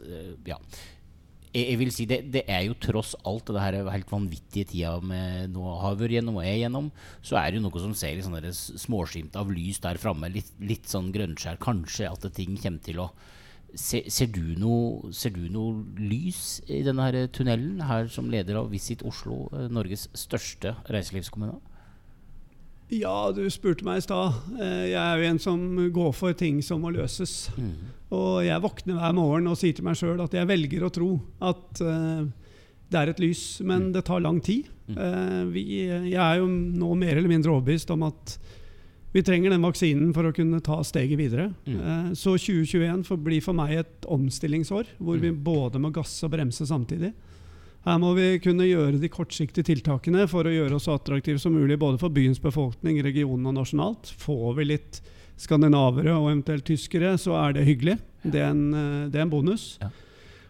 [0.48, 0.60] Ja.
[1.50, 5.22] Jeg, vil si det, det er jo tross alt det her helt vanvittige tida vi
[5.50, 6.92] nå har vært gjennom og er gjennom,
[7.26, 10.30] så er det jo noe som ser litt sånn småskimt av lys der framme.
[10.30, 11.58] Litt, litt sånn grønnskjær.
[11.64, 13.12] Kanskje at ting kommer til å
[13.78, 18.58] Se, ser, du noe, ser du noe lys i denne her tunnelen her som leder
[18.58, 21.60] av Visit Oslo, eh, Norges største reiselivskommune?
[22.90, 24.38] Ja, du spurte meg i stad.
[24.58, 27.50] Eh, Jeg er jo en som går for ting som må løses.
[28.10, 31.10] Og jeg våkner hver morgen og sier til meg sjøl at jeg velger å tro
[31.46, 32.26] at uh,
[32.90, 34.66] det er et lys, men det tar lang tid.
[34.90, 38.40] Uh, vi, jeg er jo nå mer eller mindre overbevist om at
[39.14, 41.52] vi trenger den vaksinen for å kunne ta steget videre.
[41.70, 46.66] Uh, så 2021 blir for meg et omstillingsår, hvor vi både må gasse og bremse
[46.66, 47.14] samtidig.
[47.88, 51.56] Her må vi kunne gjøre de kortsiktige tiltakene for å gjøre oss så attraktive som
[51.56, 54.12] mulig både for byens befolkning, regionen og nasjonalt.
[54.20, 55.00] Får vi litt
[55.40, 57.96] skandinavere og eventuelt tyskere, så er det hyggelig.
[58.26, 58.66] Det er en,
[59.08, 59.78] det er en bonus.
[59.80, 59.94] Ja.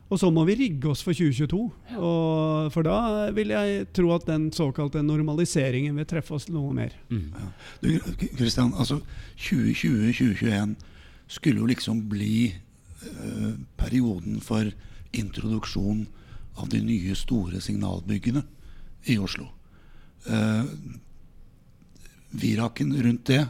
[0.09, 1.57] Og så må vi rigge oss for 2022.
[2.01, 6.95] Og for da vil jeg tro at den såkalte normaliseringen vil treffe oss noe mer.
[7.13, 7.29] Mm.
[7.83, 7.91] Du,
[8.37, 9.03] Kristian, altså
[9.37, 10.73] 2020-2021
[11.29, 14.71] skulle jo liksom bli uh, perioden for
[15.13, 16.07] introduksjon
[16.55, 18.43] av de nye store signalbyggene
[19.11, 19.47] i Oslo.
[20.27, 20.63] Eh,
[22.29, 23.45] viraken rundt det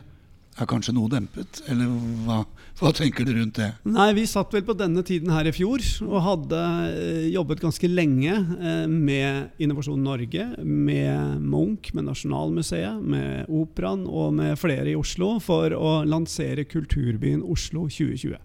[0.59, 1.87] er kanskje noe dempet, eller
[2.25, 2.41] hva,
[2.79, 3.69] hva tenker du rundt det?
[3.87, 6.59] Nei, vi satt vel på denne tiden her i fjor og hadde
[6.89, 14.35] eh, jobbet ganske lenge eh, med Innovasjon Norge, med Munch, med Nasjonalmuseet, med Operaen og
[14.39, 18.35] med flere i Oslo for å lansere kulturbyen Oslo 2020.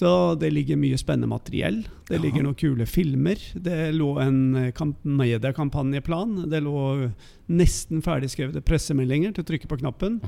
[0.00, 0.10] Så
[0.40, 1.82] det ligger mye spennende materiell.
[2.08, 2.22] Det Ja.
[2.22, 3.36] ligger noen kule filmer.
[3.54, 6.48] Det lå en eh, kamp- mediekampanjeplan.
[6.48, 7.10] Det lå
[7.50, 10.20] nesten ferdigskrevne pressemeldinger til å trykke på knappen.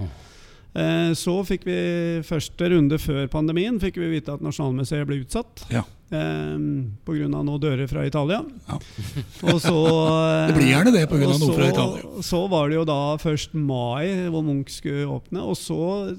[0.75, 5.65] Eh, Så fikk vi første runde før pandemien fikk vi vite at Nasjonalmuseet ble utsatt.
[5.71, 5.85] Ja.
[6.11, 6.59] Eh,
[7.07, 7.29] Pga.
[7.33, 8.43] noen dører fra Italia.
[8.69, 8.79] Ja.
[9.53, 12.23] Og så, eh, Det blir gjerne det på grunn av og noe fra Italia.
[12.23, 16.19] Så var det jo da først mai hvor Munch skulle åpne, og så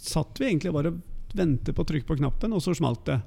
[0.00, 1.02] satt vi egentlig bare og
[1.36, 3.20] ventet på å trykke på knappen, og så smalt det.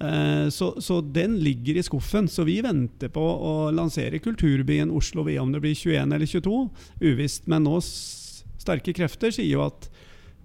[0.00, 2.28] Eh, Så, så den ligger i skuffen.
[2.28, 5.24] Så vi venter på å lansere kulturbyen Oslo.
[5.26, 6.70] Vi, om det blir 21 eller 22,
[7.02, 7.48] uvisst.
[7.50, 9.88] Men nå sterke krefter sier jo at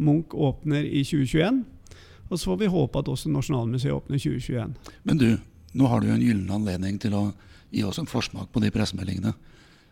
[0.02, 1.64] Munch åpner i 2021.
[2.30, 4.74] Og så får vi håpe at også Nasjonalmuseet åpner i 2021.
[5.06, 5.28] Men du,
[5.78, 7.28] nå har du jo en gyllen anledning til å
[7.74, 9.36] gi oss en forsmak på de pressemeldingene.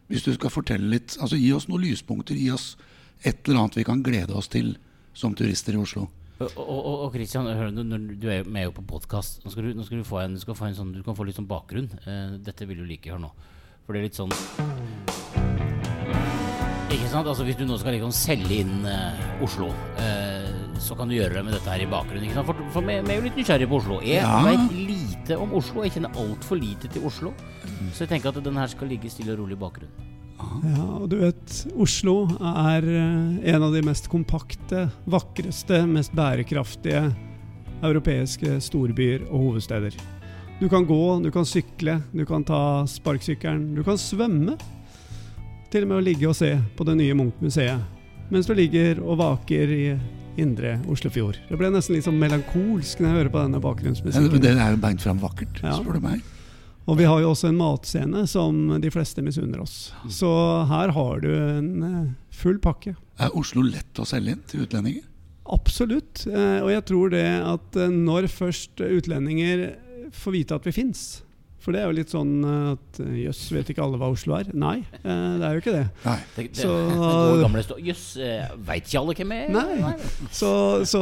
[0.10, 2.74] Hvis du skal fortelle litt, altså gi oss noen lyspunkter, gi oss
[3.24, 4.74] et eller annet vi kan glede oss til
[5.14, 6.08] som turister i Oslo.
[6.42, 7.84] Og, og, og- Christian, hør, du,
[8.18, 9.44] du er med jo på podkast.
[9.46, 11.26] Nå, skal du, nå skal du få en, du få en sånn, du kan få
[11.28, 11.90] litt sånn bakgrunn.
[12.02, 13.12] Eh, dette vil du like.
[13.14, 13.30] Hør nå.
[13.86, 14.32] For det er litt sånn
[16.92, 17.26] Ikke sant?
[17.28, 19.70] Altså Hvis du nå skal liksom selge inn eh, Oslo,
[20.02, 20.50] eh,
[20.82, 22.26] så kan du gjøre det med dette her i bakgrunnen.
[22.28, 22.50] Ikke sant?
[22.52, 24.00] For, for vi, vi er jo litt nysgjerrige på Oslo.
[24.06, 24.42] Jeg Ja.
[24.48, 25.86] vet lite om Oslo.
[25.86, 27.34] Jeg kjenner altfor lite til Oslo.
[27.94, 30.10] Så jeg tenker at den her skal ligge stille og rolig i bakgrunnen.
[30.66, 37.08] Ja, og du vet, Oslo er eh, en av de mest kompakte, vakreste, mest bærekraftige
[37.82, 39.96] europeiske storbyer og hovedsteder.
[40.62, 44.58] Du kan gå, du kan sykle, du kan ta sparkesykkelen, du kan svømme.
[45.72, 48.00] Til og med å ligge og se på det nye Munch-museet
[48.32, 49.86] mens du ligger og vaker i
[50.40, 51.36] indre Oslofjord.
[51.50, 54.40] Det ble nesten litt sånn melankolsk når jeg hører på denne Ja, bakgrunnsmusikken.
[54.40, 55.74] Det er jo beint fram vakkert, Ja.
[55.76, 56.22] spør du meg.
[56.90, 59.92] Og vi har jo også en matscene som de fleste misunner oss.
[60.10, 60.30] Så
[60.70, 62.96] her har du en eh, full pakke.
[63.22, 65.06] Er Oslo lett å selge inn til utlendinger?
[65.52, 66.24] Absolutt.
[66.30, 69.68] Eh, Og jeg tror det at eh, når først utlendinger
[70.16, 71.22] får vite at vi fins
[71.62, 74.34] For det er jo litt sånn eh, at eh, jøss, vet ikke alle hva Oslo
[74.40, 74.48] er?
[74.58, 75.84] Nei, eh, det er jo ikke det.
[76.08, 76.16] Nei.
[76.36, 76.78] Det, det, Så-
[77.36, 78.06] det gamle stå Jøss,
[78.66, 79.52] veit ikke alle hvem jeg er?
[79.84, 79.92] Nei.
[80.34, 80.52] Så,
[80.90, 81.02] så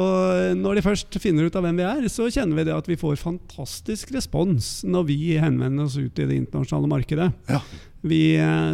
[0.59, 2.97] når de først finner ut av hvem vi er, så kjenner vi det at vi
[2.99, 7.29] får fantastisk respons når vi henvender oss ut i det internasjonale markedet.
[7.47, 7.61] Ja.
[7.99, 8.19] Vi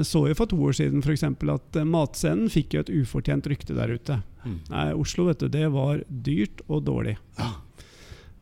[0.06, 1.24] så jo for to år siden f.eks.
[1.26, 4.19] at matscenen fikk jo et ufortjent rykte der ute.
[4.45, 4.58] Mm.
[4.69, 7.15] Nei, Oslo vet du, det var dyrt og dårlig.
[7.39, 7.48] Ja.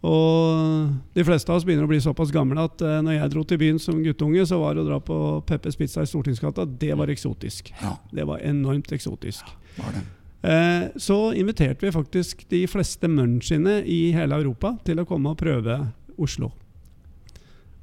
[0.04, 3.44] Og de fleste av oss begynner å bli såpass gamle at eh, når jeg dro
[3.48, 6.92] til byen som guttunge, så var det å dra på Peppers Pizza i Stortingsgata, det
[7.00, 7.72] var eksotisk.
[7.80, 9.48] Ja, Det var enormt eksotisk.
[9.78, 10.04] var det.
[10.44, 15.40] Eh, så inviterte vi faktisk de fleste munchiene i hele Europa til å komme og
[15.40, 15.80] prøve
[16.20, 16.52] Oslo.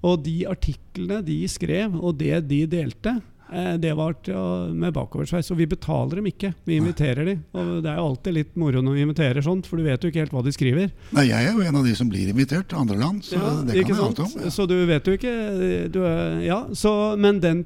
[0.04, 3.16] Og de artiklene de skrev, og det de delte,
[3.82, 4.14] det var
[4.72, 5.50] med bakoversveis.
[5.50, 7.40] Og vi betaler dem ikke, vi inviterer dem.
[7.56, 10.10] Og det er jo alltid litt moro når vi inviterer sånt, for du vet jo
[10.12, 10.92] ikke helt hva de skriver.
[11.16, 13.52] Nei, jeg er jo en av de som blir invitert til andre land, så Ja,
[13.66, 14.36] det kan jeg alt om.
[14.38, 14.52] Ja.
[14.54, 15.34] Så du vet jo ikke
[15.90, 16.00] du
[16.44, 17.64] Ja, så, men den,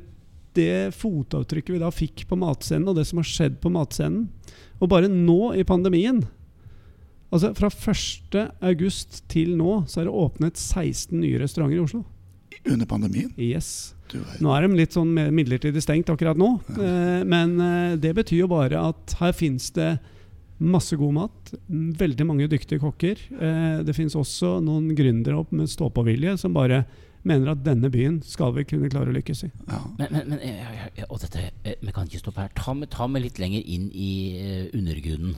[0.56, 4.28] det fotavtrykket vi da fikk på matscenen, og det som har skjedd på matscenen
[4.82, 6.22] Og bare nå i pandemien
[7.34, 8.36] Altså Fra 1.
[8.62, 12.04] august til nå så er det åpnet 16 nye restauranter i Oslo.
[12.64, 13.32] Under pandemien.
[13.34, 13.93] Yes.
[14.12, 18.50] Nå er de litt sånn midlertidig stengt akkurat nå, eh, men eh, det betyr jo
[18.52, 19.94] bare at her fins det
[20.64, 21.54] masse god mat,
[21.98, 23.18] veldig mange dyktige kokker.
[23.34, 26.84] Eh, Det fins også noen gründere opp med stå-på-vilje som bare
[27.24, 29.50] mener at denne byen skal vi kunne klare å lykkes i.
[29.66, 29.80] Ja.
[29.98, 32.52] Men, men, men og dette, Vi kan ikke stoppe her.
[32.54, 34.12] Ta meg, ta meg litt lenger inn i
[34.76, 35.34] undergrunnen.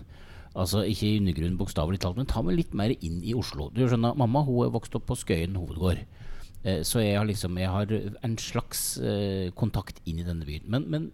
[0.57, 3.70] Altså Ikke i undergrunnen bokstavelig talt, men ta meg litt mer inn i Oslo.
[3.74, 6.02] Du skjønner, Mamma hun er vokst opp på Skøyen hovedgård.
[6.64, 7.92] Eh, så jeg har liksom Jeg har
[8.25, 10.66] en slags eh, kontakt inn i denne byen.
[10.66, 11.11] Men, men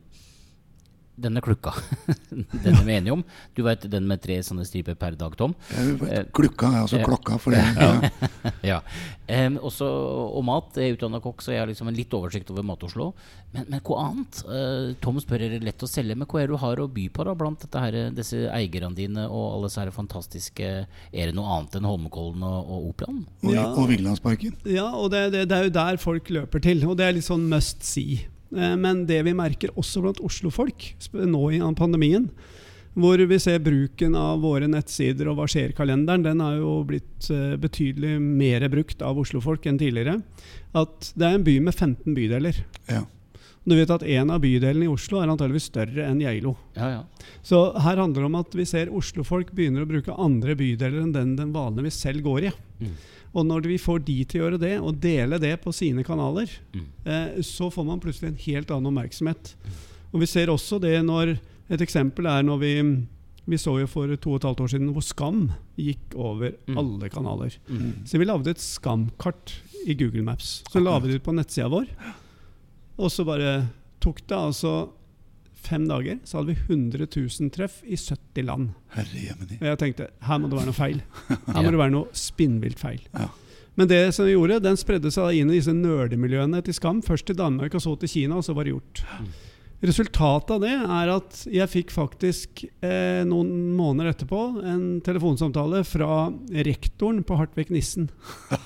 [1.20, 1.75] denne klukka,
[2.64, 3.25] den er vi enige om.
[3.57, 5.53] Du vet den med tre sånne striper per dag, Tom?
[6.01, 7.64] Vet, Klukka er altså klokka for det.
[7.77, 8.53] Ja.
[8.75, 8.81] ja.
[9.33, 10.75] Um, også, og mat.
[10.77, 13.07] Jeg er utdanna kokk, så jeg har liksom en litt oversikt over Mat-Oslo.
[13.55, 14.40] Men, men hva annet?
[14.44, 16.88] Uh, Tom spør er det lett å selge, men hva er det du har å
[16.92, 21.31] by på da blant dette her, disse eierne dine og alle disse her fantastiske Er
[21.31, 23.22] det noe annet enn Holmenkollen og, og Operaen?
[23.40, 23.70] Og, Ja.
[23.70, 24.59] og Vigelandsparken.
[24.68, 27.31] Ja, og det, det, det er jo der folk løper til, og det er litt
[27.31, 28.27] sånn must see.
[28.56, 32.28] Eh, Men det vi merker også blant Oslo-folk nå i pandemien,
[32.92, 37.56] hvor vi ser bruken av våre nettsider og Hva skjer-kalenderen, den har jo blitt eh,
[37.56, 40.18] betydelig mer brukt av Oslo-folk enn tidligere.
[40.76, 42.64] At det er en by med 15 bydeler.
[42.90, 43.06] Ja.
[43.64, 46.56] Du vet at en av bydelene i Oslo er antageligvis større enn Geilo.
[46.74, 47.28] Ja, ja.
[47.46, 51.14] Så her handler det om at vi ser Oslo-folk begynner å bruke andre bydeler enn
[51.14, 52.52] den den vanligvis selv går i.
[52.82, 52.96] Mm.
[53.34, 56.50] Og når vi får de til å gjøre det, og dele det på sine kanaler,
[56.74, 56.86] Mm.
[57.06, 59.54] eh, så får man plutselig en helt annen oppmerksomhet.
[60.12, 61.38] Og vi ser også det når
[61.70, 63.06] Et eksempel er når vi
[63.48, 66.76] vi så jo for to og et halvt år siden hvor Skam gikk over Mm.
[66.78, 67.56] alle kanaler.
[67.70, 68.04] Mm.
[68.06, 69.54] Så vi lagde et Skam-kart
[69.86, 70.62] i Google Maps.
[70.70, 71.86] Så la vi det ut på nettsida vår.
[72.98, 73.68] Og så bare
[74.00, 74.90] tok det altså
[75.66, 78.72] fem dager, så hadde vi 100 000 treff i 70 land.
[78.96, 79.37] Herre.
[79.61, 80.98] Og jeg tenkte her må det være noe feil.
[81.55, 83.01] Her må det være noe spinnvilt feil.
[83.14, 83.29] Ja.
[83.81, 86.98] Men det som vi gjorde, den spredde seg inn i disse nerdemiljøene til Skam.
[87.07, 89.01] Først til Danmark, og så til Kina, og så var det gjort.
[89.83, 96.29] Resultatet av det er at jeg fikk faktisk eh, noen måneder etterpå en telefonsamtale fra
[96.68, 98.11] rektoren på Hartvig Nissen.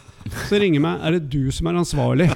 [0.51, 2.27] Så ringer meg er det du som er ansvarlig.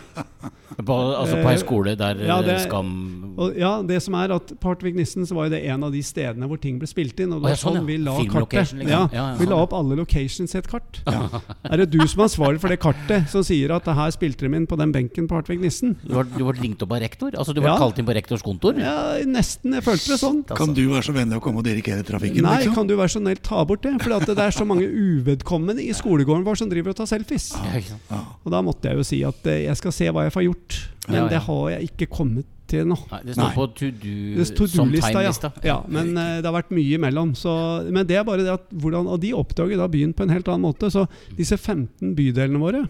[0.87, 4.15] På, altså på Eh, en skole der ja, det- eh, Skam Og ja, det som
[4.19, 6.79] er at På Hartvig Nissen så var jo det en av de stedene hvor ting
[6.81, 7.33] ble spilt inn.
[7.33, 7.87] Og det var sånn sånn, ja.
[7.87, 8.73] vi la kartet.
[8.75, 8.89] liksom.
[8.89, 11.01] Ja, Ja, ja, vi sånn, la opp alle locations i et kart.
[11.07, 14.57] Er det du som er ansvarlig for det kartet som sier at her spilte de
[14.57, 15.97] inn på den benken på Hartvig Nissen?
[16.05, 17.31] Du ble, ringt opp av rektor?
[17.37, 17.79] Altså Du ble Ja.
[17.79, 18.75] kalt inn på rektors kontor?
[18.79, 19.73] Ja, nesten.
[19.75, 20.43] Jeg følte det sånn.
[20.47, 22.43] Kan du være så vennlig å komme og dirigere trafikken?
[22.43, 22.75] Nei, liksom?
[22.75, 23.97] kan du være så snill ta bort det?
[24.03, 27.53] For det er så mange uvedkommende i skolegården vår som driver og tar selfies.
[27.55, 27.81] Ja.
[28.11, 28.21] Ja.
[28.45, 30.81] Og da måtte jeg jo si at eh, jeg skal se hva jeg får gjort.
[31.09, 31.29] Men Ja, ja.
[31.29, 32.97] det har jeg ikke kommet til nå.
[33.11, 33.55] Nei, det står Nei.
[33.59, 35.35] på to do to som do-lista, ja.
[35.67, 35.79] ja.
[35.91, 37.35] Men uh, det har vært mye imellom.
[37.39, 37.53] Så,
[37.91, 40.49] men det er bare det at hvordan, Og de oppdager da byen på en helt
[40.49, 40.91] annen måte.
[40.93, 41.07] Så
[41.39, 42.85] disse 15 bydelene våre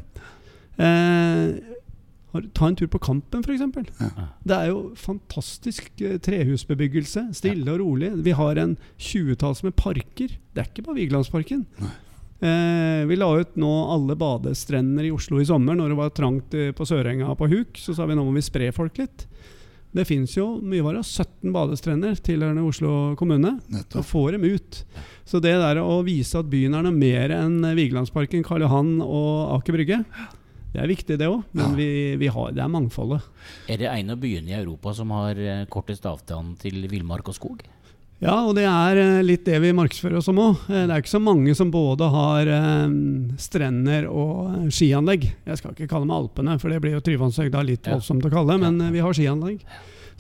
[0.81, 1.61] eh,
[2.33, 3.61] har- Ta en tur på Kampen, f.eks.
[4.01, 4.29] Ja.
[4.47, 7.35] Det er jo fantastisk eh, trehusbebyggelse.
[7.35, 8.13] Stille og rolig.
[8.25, 10.29] Vi har en tjuetalls med parker.
[10.55, 11.67] Det er ikke bare Vigelandsparken.
[11.81, 11.97] Nei.
[12.41, 16.55] Eh, vi la ut nå alle badestrender i Oslo i sommer når det var trangt
[16.77, 17.77] på Sørenga på huk.
[17.77, 19.27] Så sa vi nå må vi spre folk litt.
[19.93, 23.57] Det fins jo mye var det, 17 badestrender tilhørende Oslo kommune.
[23.95, 24.85] og får dem ut.
[25.27, 29.57] Så det der å vise at byen er noe mer enn Vigelandsparken, Karl Johan og
[29.59, 30.05] Aker Brygge,
[30.71, 31.43] det er viktig, det òg.
[31.53, 31.75] Men Ja.
[31.75, 33.23] vi, vi har, det er mangfoldet.
[33.69, 37.35] Er det en av byene i Europa som har eh, kortest avstand til villmark og
[37.35, 37.65] skog?
[38.21, 40.59] Ja, og det er eh, litt det vi markedsfører oss om òg.
[40.69, 42.91] Det er ikke så mange som både har eh,
[43.41, 45.25] strender og eh, skianlegg.
[45.49, 48.59] Jeg skal ikke kalle dem Alpene, for det blir jo Tryvannshøgda litt voldsomt å kalle,
[48.61, 49.65] men eh, vi har skianlegg.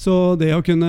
[0.00, 0.88] Så det å kunne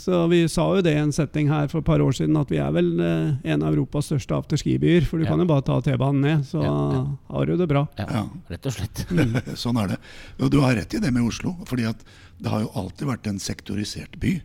[0.00, 2.48] Så vi sa jo det i en setting her for et par år siden, at
[2.48, 5.04] vi er vel eh, en av Europas største afterskibyer.
[5.04, 5.34] For du Ja.
[5.34, 7.02] kan jo bare ta T-banen ned, så Ja, ja.
[7.36, 7.82] har du det bra.
[8.00, 9.04] Ja, rett og slett.
[9.60, 9.98] Sånn er det.
[10.40, 11.52] Og du har rett i det med Oslo.
[11.68, 12.00] fordi at
[12.40, 14.38] det har jo alltid vært en sektorisert by.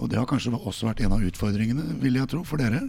[0.00, 2.86] Og det har kanskje også vært en av utfordringene, vil jeg tro, for dere.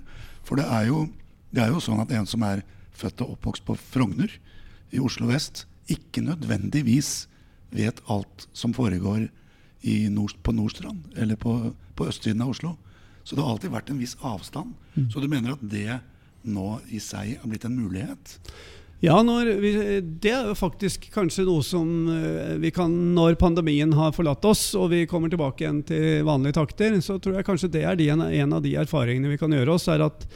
[0.48, 1.06] For det er jo,
[1.52, 2.64] det er jo sånn at en som er
[2.96, 4.32] født og oppvokst på Frogner
[4.96, 7.28] i Oslo vest, ikke nødvendigvis
[7.76, 9.28] vet alt som foregår
[9.88, 12.76] i nord, på Nordstrand eller på, på østsiden av Oslo.
[13.24, 14.74] Så det har alltid vært en viss avstand.
[15.12, 16.00] Så du mener at det
[16.48, 18.38] nå i seg har blitt en mulighet?
[19.02, 19.72] Ja, vi,
[20.22, 24.76] det er jo faktisk kanskje noe som eh, vi kan Når pandemien har forlatt oss
[24.78, 28.12] og vi kommer tilbake igjen til vanlige takter, så tror jeg kanskje det er de,
[28.14, 29.90] en av de erfaringene vi kan gjøre oss.
[29.90, 30.28] er at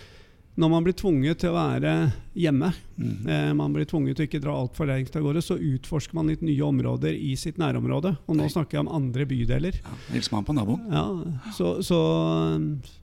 [0.55, 1.93] når man blir tvunget til å være
[2.39, 3.15] hjemme, mm.
[3.27, 6.31] eh, man blir tvunget til å ikke dra altfor lengst av gårde, så utforsker man
[6.31, 8.15] litt nye områder i sitt nærområde.
[8.25, 9.81] Og nå snakker jeg om andre bydeler.
[9.83, 10.87] Ja, Hilser man på naboen.
[10.89, 11.99] Ja, så, så,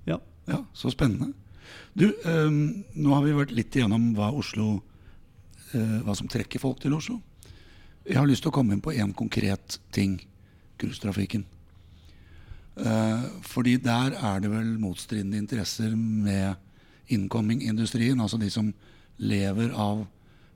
[0.09, 0.17] ja.
[0.49, 0.63] ja.
[0.75, 1.35] Så spennende.
[1.93, 4.79] Du, um, nå har vi vært litt igjennom hva, Oslo,
[5.73, 7.19] hva som trekker folk til Oslo.
[8.05, 10.19] Jeg har lyst til å komme inn på én konkret ting.
[10.81, 11.45] Cruisetrafikken.
[12.73, 16.57] Uh, fordi der er det vel motstridende interesser med
[17.13, 18.71] incoming-industrien, altså de som
[19.21, 20.01] lever av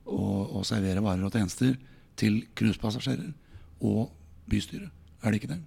[0.07, 0.23] å,
[0.57, 1.75] å servere varer og tjenester
[2.17, 3.29] til cruisepassasjerer,
[3.85, 4.09] og
[4.49, 4.89] bystyret.
[5.21, 5.59] Er det ikke det?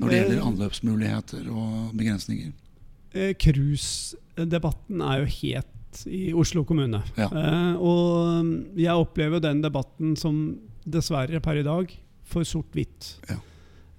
[0.00, 2.52] Når det gjelder eh, anløpsmuligheter og begrensninger.
[3.12, 7.02] Eh, cruisedebatten er jo het i Oslo kommune.
[7.18, 7.28] Ja.
[7.28, 11.92] Eh, og jeg opplever den debatten som dessverre per i dag
[12.24, 13.16] for sort-hvitt.
[13.28, 13.38] Ja.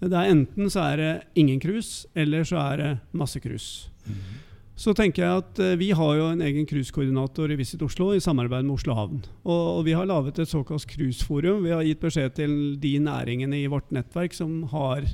[0.04, 3.90] Det er Enten så er det ingen cruise, eller så er det masse cruise.
[4.06, 4.42] Mm -hmm.
[4.76, 8.20] Så tenker jeg at eh, Vi har jo en egen cruisekoordinator i Visit Oslo i
[8.20, 9.22] samarbeid med Oslo Havn.
[9.44, 11.64] Og, og Vi har laget et såkalt cruiseforum.
[11.64, 15.14] Vi har gitt beskjed til de næringene i vårt nettverk som har eh,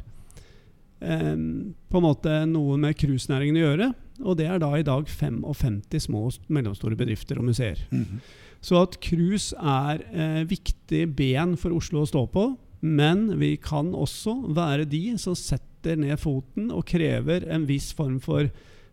[0.99, 3.89] på en måte noe med cruisenæringen å gjøre.
[4.27, 7.79] Og det er da i dag 55 små og mellomstore bedrifter og museer.
[7.91, 8.19] Mm -hmm.
[8.61, 12.57] Så at cruise er eh, viktig ben for Oslo å stå på.
[12.81, 18.19] Men vi kan også være de som setter ned foten og krever en viss form
[18.19, 18.49] for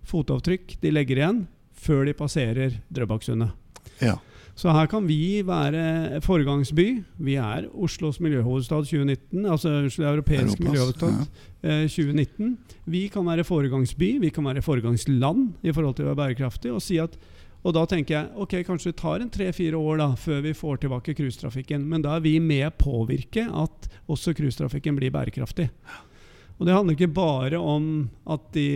[0.07, 3.51] fotavtrykk de legger igjen før de passerer Drøbaksundet.
[4.03, 4.17] Ja.
[4.57, 6.87] Så her kan vi være foregangsby.
[7.21, 11.13] Vi er Oslos miljøhovedstad 2019, altså europeisk miljøhovedstad
[11.63, 11.83] ja.
[11.85, 12.53] 2019.
[12.55, 16.73] Eh, vi kan være foregangsby, vi kan være foregangsland i forhold til å være bærekraftig.
[16.73, 17.19] Og si at
[17.67, 20.85] og da tenker jeg ok, kanskje det tar en tre-fire år da, før vi får
[20.85, 21.83] tilbake cruisetrafikken.
[21.91, 25.67] Men da er vi med å påvirke at også cruisetrafikken blir bærekraftig.
[26.57, 28.69] Og det handler ikke bare om at de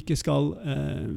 [0.00, 1.08] ikke skal eh,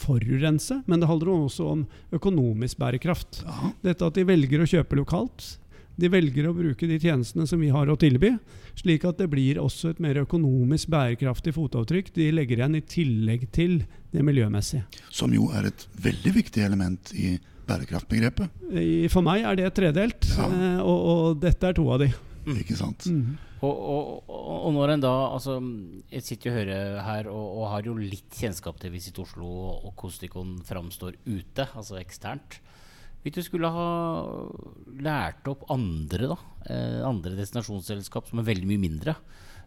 [0.00, 1.86] forurense, men det handler også om
[2.16, 3.42] økonomisk bærekraft.
[3.46, 3.72] Ja.
[3.90, 5.56] Dette at de velger å kjøpe lokalt.
[6.00, 8.32] De velger å bruke de tjenestene som vi har å tilby,
[8.78, 13.44] slik at det blir også et mer økonomisk bærekraftig fotavtrykk de legger igjen i tillegg
[13.52, 13.82] til
[14.14, 14.86] det miljømessige.
[15.12, 17.34] Som jo er et veldig viktig element i
[17.68, 18.64] bærekraftbegrepet.
[19.12, 20.48] For meg er det tredelt, ja.
[20.48, 22.10] Eh, og, og, dette er to av de.
[22.56, 23.06] Ikke sant?
[23.10, 23.36] Mm.
[23.60, 25.58] Og, og, og, når en da altså,
[26.08, 29.92] Jeg sitter og hører her og, og har jo litt kjennskap til Visit Oslo og,
[30.00, 32.60] Kostikon framstår ute, altså eksternt.
[33.20, 33.88] Hvis du skulle ha
[35.04, 36.38] lært opp andre da,
[36.72, 39.14] eh, andre destinasjonsselskap som er veldig mye mindre,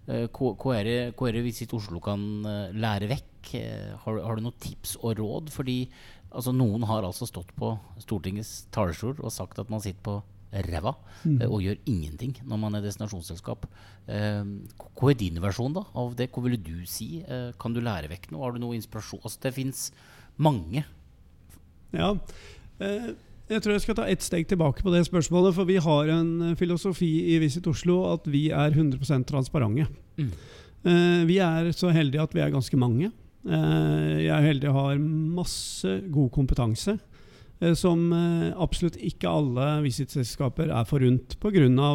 [0.08, 3.54] eh, hva, er det, Visit Oslo kan eh, lære vekk?
[3.62, 5.54] Eh, har, har, du noen tips og råd?
[5.54, 5.84] Fordi
[6.32, 10.18] altså, noen har altså stått på Stortingets talerstol og sagt at man sitter på
[10.54, 11.42] ræva mm.
[11.42, 13.66] Eh, og gjør ingenting når man er destinasjonsselskap.
[14.08, 14.42] Eh,
[15.00, 16.30] hva er din versjon da av det?
[16.34, 17.24] Hva ville du si?
[17.24, 18.44] Eh, kan du lære vekk noe?
[18.46, 19.24] Har du noe inspirasjon?
[19.24, 19.86] Altså, det fins
[20.38, 20.86] mange.
[21.94, 22.16] Ja.
[22.80, 25.54] Jeg tror jeg skal ta ett steg tilbake på det spørsmålet.
[25.56, 29.86] For vi har en filosofi i Visit Oslo at vi er 100 transparente.
[30.18, 30.32] Mm.
[31.30, 33.12] Vi er så heldige at vi er ganske mange.
[33.46, 36.98] Jeg er heldig og har masse god kompetanse.
[37.64, 41.90] Eh, som eh, absolutt ikke alle visitselskaper er forunt pga.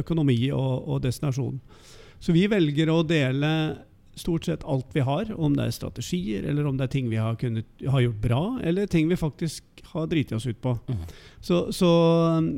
[0.00, 1.60] økonomi og, og destinasjon.
[2.20, 3.50] Så vi velger å dele
[4.18, 7.20] stort sett alt vi har, om det er strategier, eller om det er ting vi
[7.22, 10.72] har, kunnet, har gjort bra, eller ting vi faktisk har driti oss ut på.
[10.88, 11.04] Mm.
[11.38, 11.90] Så, så,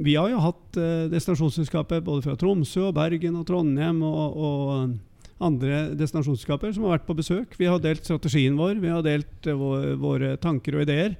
[0.01, 0.79] vi har jo hatt
[1.13, 7.09] destinasjonsselskaper både fra Tromsø, og Bergen og Trondheim og, og andre destinasjonsselskaper som har vært
[7.11, 7.61] på besøk.
[7.61, 11.19] Vi har delt strategien vår, vi har delt våre, våre tanker og ideer.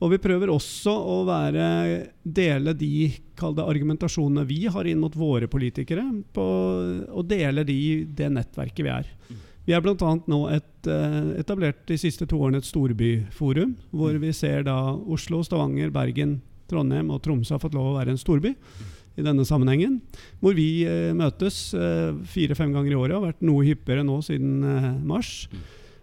[0.00, 1.64] Og vi prøver også å være,
[2.24, 6.44] dele de det, argumentasjonene vi har inn mot våre politikere, på,
[7.08, 9.10] og dele de, det nettverket vi er.
[9.28, 9.40] Mm.
[9.66, 10.12] Vi er bl.a.
[10.32, 14.22] nå et, eh, etablert de siste to årene et storbyforum, hvor mm.
[14.24, 16.38] vi ser da Oslo, Stavanger, Bergen,
[16.70, 18.94] Trondheim og Tromsø har fått lov å være en storby mm.
[19.20, 19.98] i denne sammenhengen.
[20.40, 25.04] Hvor vi eh, møtes eh, fire-fem ganger i året, har vært noe hyppigere nå siden
[25.04, 25.44] mars.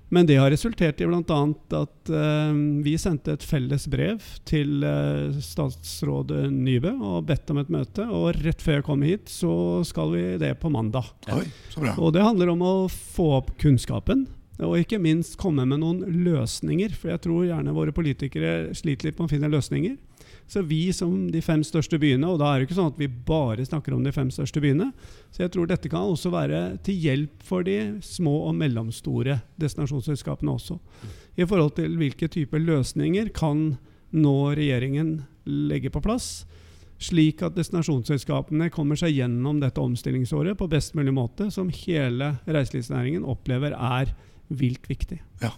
[0.09, 1.39] Men det har resultert i bl.a.
[1.81, 7.73] at uh, vi sendte et felles brev til uh, statsråd Nybø og bedt om et
[7.73, 8.07] møte.
[8.07, 9.51] Og rett før jeg kom hit, så
[9.87, 11.11] skal vi det på mandag.
[11.35, 11.43] Oi,
[11.73, 11.97] så bra.
[11.99, 14.25] Og det handler om å få opp kunnskapen.
[14.63, 19.19] Og ikke minst komme med noen løsninger, for jeg tror gjerne våre politikere sliter litt
[19.19, 19.97] med å finne løsninger.
[20.47, 23.09] Så vi som de fem største byene, og da er det ikke sånn at vi
[23.11, 24.93] bare snakker om de fem største byene,
[25.35, 30.55] så jeg tror dette kan også være til hjelp for de små og mellomstore destinasjonsselskapene
[30.55, 30.79] også.
[31.35, 33.73] I forhold til hvilke typer løsninger kan
[34.15, 36.45] nå regjeringen legge på plass,
[36.97, 43.27] slik at destinasjonsselskapene kommer seg gjennom dette omstillingsåret på best mulig måte, som hele reiselivsnæringen
[43.27, 44.15] opplever er
[44.47, 45.21] vilt viktig.
[45.43, 45.53] Ja.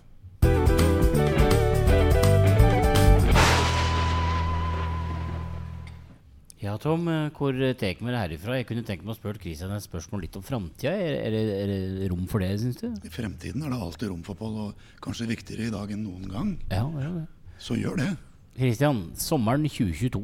[6.59, 8.57] Ja, Tom, eh, hvor tar vi det herifra?
[8.57, 10.91] Jeg kunne tenkt meg å spørre Christian et spørsmål litt om framtida.
[10.91, 11.69] Er, er, er
[12.01, 12.91] det rom for det, syns du?
[12.99, 16.27] I fremtiden er det alltid rom for Pål, og kanskje viktigere i dag enn noen
[16.27, 16.59] gang.
[16.67, 17.27] Ja, ja, ja.
[17.63, 18.11] Så gjør det.
[18.57, 20.19] Christian, sommeren 2022.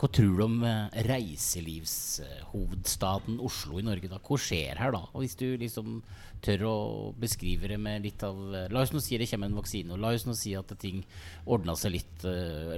[0.00, 4.08] Hva tror du om eh, reiselivshovedstaden Oslo i Norge?
[4.08, 4.16] da?
[4.24, 5.04] Hva skjer her da?
[5.12, 6.00] Og Hvis du liksom
[6.44, 6.76] tør å
[7.20, 10.00] beskrive det med litt av eh, La oss nå si det kommer en vaksine, og
[10.00, 11.04] la oss nå si at ting
[11.44, 12.24] ordner seg litt,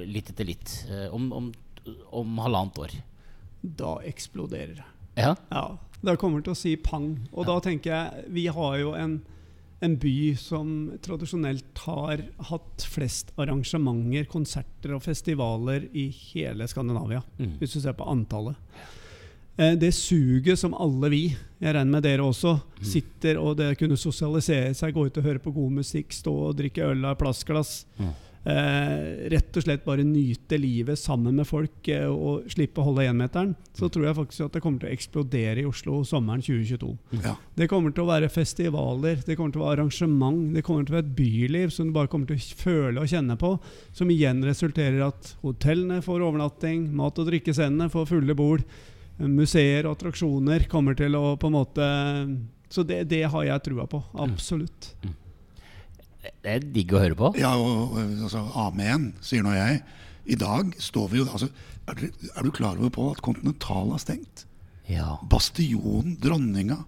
[0.03, 0.83] litt etter litt
[1.15, 1.55] om, om,
[2.11, 2.97] om halvannet år.
[3.63, 4.87] Da eksploderer det.
[5.17, 5.33] Ja?
[5.51, 5.65] Ja,
[6.03, 7.15] det kommer til å si pang.
[7.33, 9.17] Og da tenker jeg Vi har jo en,
[9.85, 17.23] en by som tradisjonelt har hatt flest arrangementer, konserter og festivaler i hele Skandinavia.
[17.41, 17.57] Mm.
[17.63, 18.57] Hvis du ser på antallet.
[19.57, 21.23] Eh, Det suget som alle vi,
[21.61, 25.41] jeg regner med dere også, sitter og det kunne sosialisere seg, gå ut og høre
[25.41, 27.87] på god musikk, stå og drikke øl av plastglass.
[27.97, 28.13] Mm.
[28.47, 33.09] Eh, rett og slett bare nyte livet sammen med folk eh, og slippe å holde
[33.11, 36.93] énmeteren, så tror jeg faktisk at det kommer til å eksplodere i Oslo sommeren 2022.
[37.25, 37.33] Ja.
[37.59, 40.95] Det kommer til å være festivaler, det kommer til å være arrangement, det kommer til
[40.95, 43.53] å være et byliv som du bare kommer til å føle og kjenne på,
[43.99, 48.63] som igjen resulterer i at hotellene får overnatting, mat- og drikkescenene får fulle bord,
[49.19, 51.93] museer og attraksjoner kommer til å på en måte
[52.71, 54.05] Så det, det har jeg trua på.
[54.23, 54.93] Absolutt.
[56.43, 57.33] Det er digg å høre på.
[57.41, 59.81] Ja, og, altså, Amen, sier nå jeg.
[60.27, 61.49] I dag står vi jo altså,
[61.87, 64.47] er, du, er du klar over på at Continental har stengt?
[64.91, 65.17] Ja.
[65.31, 66.81] Bastionen, Dronninga,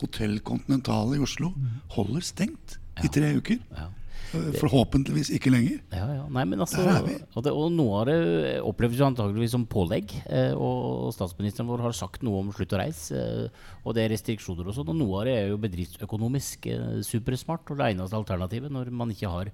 [0.00, 1.52] Hotell Continental i Oslo
[1.94, 3.60] holder stengt i tre uker.
[3.76, 3.88] Ja.
[4.32, 5.80] Forhåpentligvis ikke lenger.
[5.92, 6.22] Ja, ja.
[6.32, 7.16] Nei, men altså, Der er vi.
[7.34, 8.16] og, det, og noe av det
[8.64, 10.14] oppleves jo antageligvis som pålegg.
[10.24, 13.18] Eh, og statsministeren vår har sagt noe om slutt å reise.
[13.18, 14.92] Eh, og det er restriksjoner og sånn.
[14.94, 17.68] Og noe av det er jo bedriftsøkonomisk eh, supersmart.
[17.68, 19.52] Og det eneste alternativet når man ikke har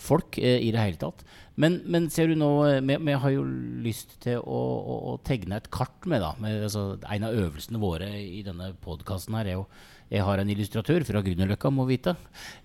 [0.00, 1.26] folk i det hele tatt.
[1.60, 2.48] Men, men ser du nå
[2.86, 3.42] Vi, vi har jo
[3.84, 6.30] lyst til å, å, å tegne et kart med, da.
[6.40, 9.66] Med, altså, en av øvelsene våre i denne podkasten her er jo
[10.10, 12.16] jeg har en illustratør fra Grünerløkka, må vite.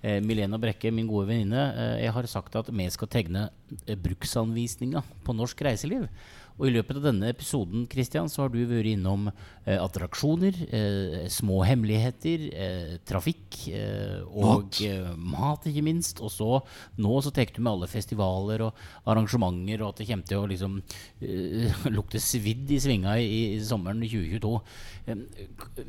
[0.02, 1.66] Eh, Milena Brekke, min gode venninne.
[1.78, 3.44] Eh, jeg har sagt at vi skal tegne
[4.02, 6.08] bruksanvisninger på norsk reiseliv.
[6.56, 11.26] Og i løpet av denne episoden Christian, så har du vært innom eh, attraksjoner, eh,
[11.28, 14.80] små hemmeligheter, eh, trafikk eh, og Mat.
[14.88, 16.22] eh, mat, ikke minst.
[16.24, 16.48] Og så
[17.04, 18.80] nå så tar du med alle festivaler og
[19.12, 20.80] arrangementer, og at det kommer til å liksom
[21.20, 23.28] eh, lukte svidd i svinga i,
[23.58, 24.56] i sommeren 2022.
[25.12, 25.28] Eh,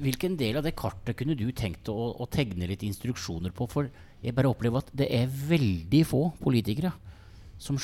[0.03, 3.71] Hvilken del av det kartet kunne du tenkt å, å tegne litt instruksjoner på?
[3.71, 3.87] For
[4.19, 6.91] jeg bare opplever at det er veldig få politikere
[7.59, 7.79] som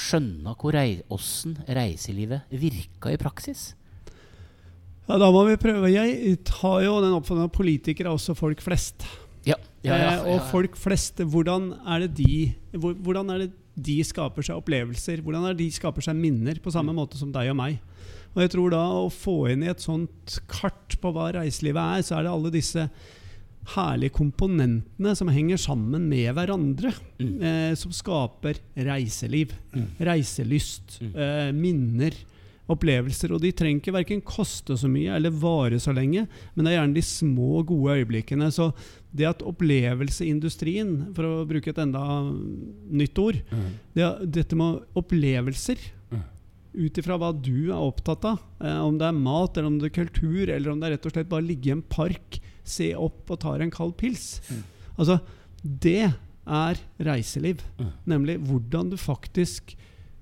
[0.73, 3.75] rei åssen reiselivet virka i praksis.
[5.09, 5.91] Ja, da må vi prøve.
[5.91, 9.05] Jeg tar jo den oppfatningen at politikere er også folk flest.
[9.45, 13.97] Ja, ja, ja, Eh, og folk flest, hvordan er det de Hvordan er det de
[14.05, 15.23] skaper seg opplevelser?
[15.25, 17.81] Hvordan er det de skaper seg minner, på samme måte som deg og meg?
[18.37, 22.05] Og jeg tror da å få inn i et sånt kart på hva reiselivet er,
[22.07, 22.87] så er det alle disse
[23.77, 27.43] herlige komponentene som henger sammen med hverandre, Mm.
[27.43, 29.53] eh, som skaper reiseliv.
[30.01, 31.17] Reiselyst, Mm.
[31.17, 32.13] eh, minner,
[32.69, 33.33] opplevelser.
[33.33, 36.81] Og de trenger ikke verken koste så mye eller vare så lenge, men det er
[36.87, 38.51] gjerne de små, gode øyeblikkene.
[38.53, 38.73] Så
[39.15, 42.03] det at opplevelseindustrien, for å bruke et enda
[42.91, 43.71] nytt ord Mm.
[43.95, 45.79] det, Dette med opplevelser,
[46.11, 46.23] Mm.
[46.75, 49.93] ut ifra hva du er opptatt av, eh, om det er mat, eller om det
[49.97, 52.93] er kultur, eller om det er rett og slett bare ligge i en park, se
[52.99, 54.63] opp og tar en kald pils Mm.
[54.99, 55.21] Altså,
[55.63, 56.13] det
[56.47, 57.63] er reiseliv.
[57.79, 57.93] Mm.
[58.13, 59.73] Nemlig hvordan du faktisk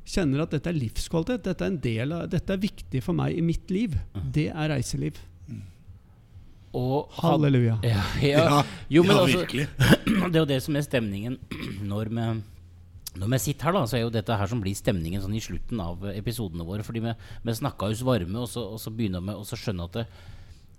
[0.07, 1.43] kjenner at dette er livskvalitet.
[1.47, 3.97] Dette er, en del av, dette er viktig for meg i mitt liv.
[4.15, 4.31] Mm.
[4.37, 5.19] Det er reiseliv.
[6.77, 7.81] Og Halleluja.
[7.83, 8.45] Ja, ja.
[8.47, 9.67] Ja, Jo, men ja altså, virkelig.
[10.31, 11.39] det er jo det som er stemningen
[11.91, 12.31] når vi
[13.19, 15.43] når vi sitter her, da, så er jo dette her som blir stemningen sånn i
[15.43, 16.85] slutten av episodene våre.
[16.87, 19.97] Fordi vi, vi snakka oss varme, og så, og så begynner vi å skjønne at
[19.99, 20.05] det,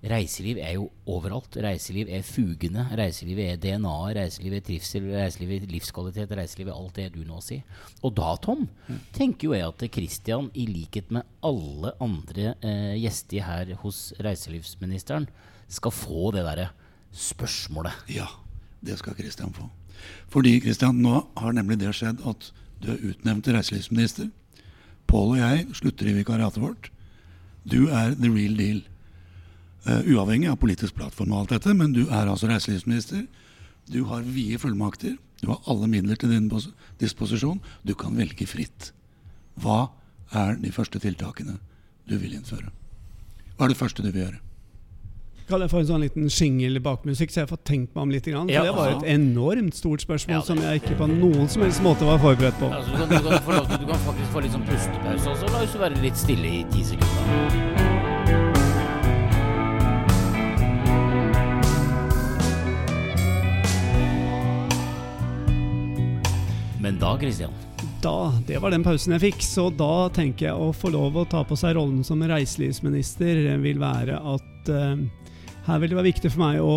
[0.09, 1.57] reiseliv er jo overalt.
[1.61, 2.87] Reiseliv er fugene.
[2.97, 4.15] Reiseliv er DNA-et.
[4.17, 5.07] Reiseliv er trivsel.
[5.13, 6.33] Reiseliv er livskvalitet.
[6.37, 7.61] Reiseliv er alt det du nå sier.
[8.01, 8.67] Og da, Tom,
[9.15, 15.29] tenker jo jeg at Christian, i likhet med alle andre eh, gjester her hos reiselivsministeren,
[15.71, 16.71] skal få det derre
[17.11, 18.07] spørsmålet.
[18.11, 18.29] Ja.
[18.81, 19.67] Det skal Christian få.
[20.33, 22.47] Fordi Christian, nå har nemlig det skjedd at
[22.81, 24.31] du er utnevnt til reiselivsminister.
[25.05, 26.89] Pål og jeg slutter i vikariatet vårt.
[27.61, 28.81] Du er the real deal.
[29.87, 33.23] Uh, uavhengig av politisk plattform og alt dette, men du er altså reiselivsminister.
[33.89, 35.15] Du har vide fullmakter.
[35.41, 36.51] Du har alle midler til din
[37.01, 37.59] disposisjon.
[37.83, 38.91] Du kan velge fritt.
[39.57, 39.89] Hva
[40.37, 41.57] er de første tiltakene
[42.07, 42.69] du vil innføre?
[43.57, 44.39] Hva er det første du vil gjøre?
[45.49, 48.23] Kan jeg få en sånn liten shingle bakmusikk, så jeg får tenkt meg om litt?
[48.29, 48.63] For Ja.
[48.63, 51.81] det var et enormt stort spørsmål Ja, det- som jeg ikke på noen som helst
[51.81, 52.71] måte var forberedt på.
[52.71, 55.27] Altså, du, kan, du, kan få lov til, du kan faktisk få litt sånn pustepause
[55.27, 55.51] også.
[55.51, 57.90] La oss være litt stille i ti sekunder.
[67.01, 67.51] Da, Christian?
[68.01, 71.25] Da, Det var den pausen jeg fikk, så da tenker jeg å få lov å
[71.29, 73.39] ta på seg rollen som reiselivsminister.
[73.63, 75.01] Vil være at eh,
[75.67, 76.75] her vil det være viktig for meg å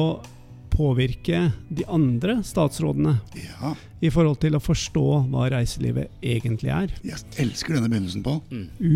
[0.74, 6.94] påvirke de andre statsrådene Ja, i forhold til å forstå hva reiselivet egentlig er.
[7.04, 8.40] jeg elsker denne begynnelsen, Pål.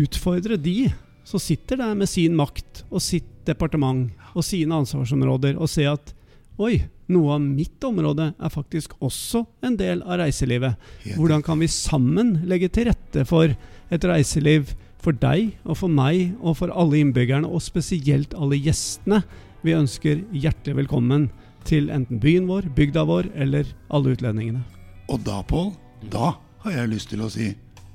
[0.03, 0.89] Utfordre de
[1.23, 6.11] som sitter der med sin makt og sitt departement og sine ansvarsområder, og se at
[6.59, 6.75] oi,
[7.09, 10.75] noe av mitt område er faktisk også en del av reiselivet.
[11.15, 13.55] Hvordan kan vi sammen legge til rette for
[13.89, 19.23] et reiseliv for deg og for meg og for alle innbyggerne, og spesielt alle gjestene
[19.63, 21.29] vi ønsker hjertelig velkommen
[21.67, 24.63] til enten byen vår, bygda vår eller alle utlendingene.
[25.09, 25.73] Og da, Pål,
[26.11, 27.53] da har jeg lyst til å si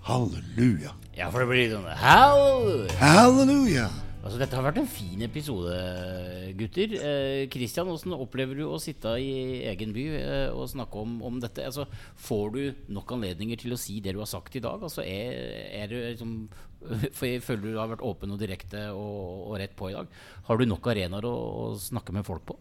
[0.09, 0.97] halleluja.
[1.15, 2.99] Ja, for det blir sånn halleluja.
[3.01, 3.89] Halleluja!
[4.25, 5.73] Altså, dette har vært en fin episode,
[6.57, 6.95] gutter.
[6.97, 11.67] Eh, hvordan opplever du å sitte i egen by eh, og snakke om, om dette?
[11.69, 11.85] Altså,
[12.25, 12.63] får du
[12.97, 14.81] nok anledninger til å si det du har sagt i dag?
[14.81, 16.39] Altså, er, er du liksom
[17.17, 20.09] For jeg føler du har vært åpen og direkte og, og rett på i dag.
[20.49, 22.59] Har du nok arenaer å, å snakke med folk på?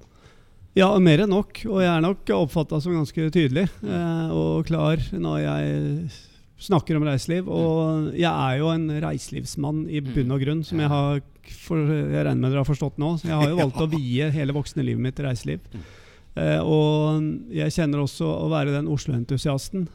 [0.80, 1.59] Ja, mer enn nok.
[1.70, 6.07] Og jeg er nok oppfatta som ganske tydelig eh, og klar når jeg
[6.68, 7.51] snakker om reiseliv.
[7.51, 11.24] Og jeg er jo en reiselivsmann i bunn og grunn, som jeg har
[11.64, 13.16] for, Jeg regner med dere har forstått nå.
[13.24, 15.66] Jeg har jo valgt å vie hele voksne livet mitt til reiseliv.
[16.34, 19.88] Eh, og jeg kjenner også å være den Oslo-entusiasten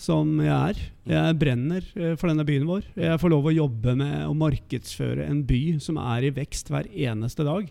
[0.00, 0.78] som jeg er.
[1.10, 2.86] Jeg brenner eh, for denne byen vår.
[2.98, 6.88] Jeg får lov å jobbe med å markedsføre en by som er i vekst hver
[6.88, 7.68] eneste dag.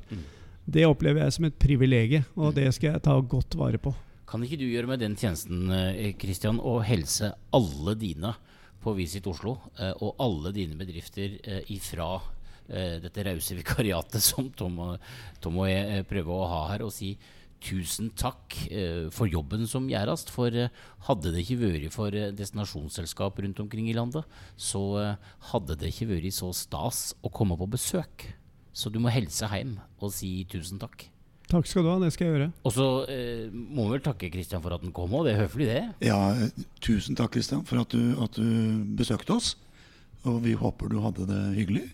[0.70, 3.95] Det opplever jeg som et privilegium, og det skal jeg ta godt vare på.
[4.30, 8.36] Kan ikke du gjøre meg den tjenesten, eh, Christian, å helse alle dine
[8.80, 11.39] på Visit Oslo, eh, og alle dine bedrifter
[11.74, 12.20] ifra
[13.03, 15.11] dette rause vikariatet som Tom og,
[15.43, 17.15] Tom og jeg eh, prøver å ha her, og si
[17.59, 20.26] tusen takk eh, for jobben som gjøres.
[20.32, 20.72] For eh,
[21.09, 25.91] hadde det ikke vært for eh, destinasjonsselskap rundt omkring i landet, så eh, hadde det
[25.93, 28.30] ikke vært så stas å komme på besøk.
[28.72, 31.09] Så du må helse hjem og si tusen takk.
[31.49, 32.49] Takk skal du ha, det skal jeg gjøre.
[32.61, 35.41] Og så eh, må vi vel takke Kristian for at han kom òg, det er
[35.47, 35.82] høflig det.
[36.05, 39.55] Ja, eh, tusen takk, Kristian, for at du, at du besøkte oss.
[40.30, 41.88] Og vi håper du hadde det hyggelig.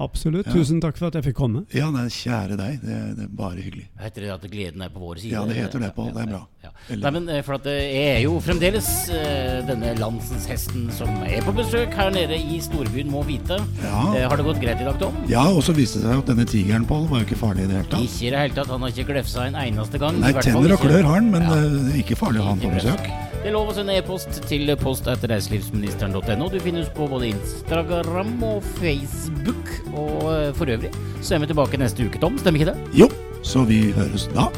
[0.00, 0.46] Absolutt.
[0.48, 0.54] Ja.
[0.56, 1.64] Tusen takk for at jeg fikk komme.
[1.76, 2.78] Ja, nei, kjære deg.
[2.80, 3.84] Det, det er bare hyggelig.
[4.00, 5.34] Heter det at gleden er på vår side?
[5.34, 6.08] Ja, det heter det, Pål.
[6.16, 6.40] Det er bra.
[6.64, 6.70] Ja.
[7.02, 11.08] Nei, men eh, for at eh, jeg er jo fremdeles eh, denne landsens hesten som
[11.28, 13.60] er på besøk her nede i storbyen, må vite.
[13.84, 14.04] Ja.
[14.30, 15.16] Har det gått greit i dag, Tom?
[15.30, 17.70] Ja, og så viste det seg at denne tigeren, Pål, var jo ikke farlig i
[17.72, 18.06] det hele tatt.
[18.08, 18.72] Ikke i det hele tatt.
[18.72, 20.20] Han har ikke glefsa en eneste gang.
[20.20, 21.60] Nei, I hvert fall tenner og klør har han, men Ja.
[22.00, 23.29] ikke farlig å ha han på Ikke besøk.
[23.40, 26.48] Det lov å sende e-post til post etter reiselivsministeren.no.
[26.52, 29.70] Du finnes på både Instagram og Facebook.
[29.94, 30.92] Og eh, for øvrig
[31.24, 32.36] så er vi tilbake neste uke, Tom.
[32.42, 32.98] Stemmer ikke det?
[33.00, 33.08] Jo,
[33.40, 34.50] så vi høres da.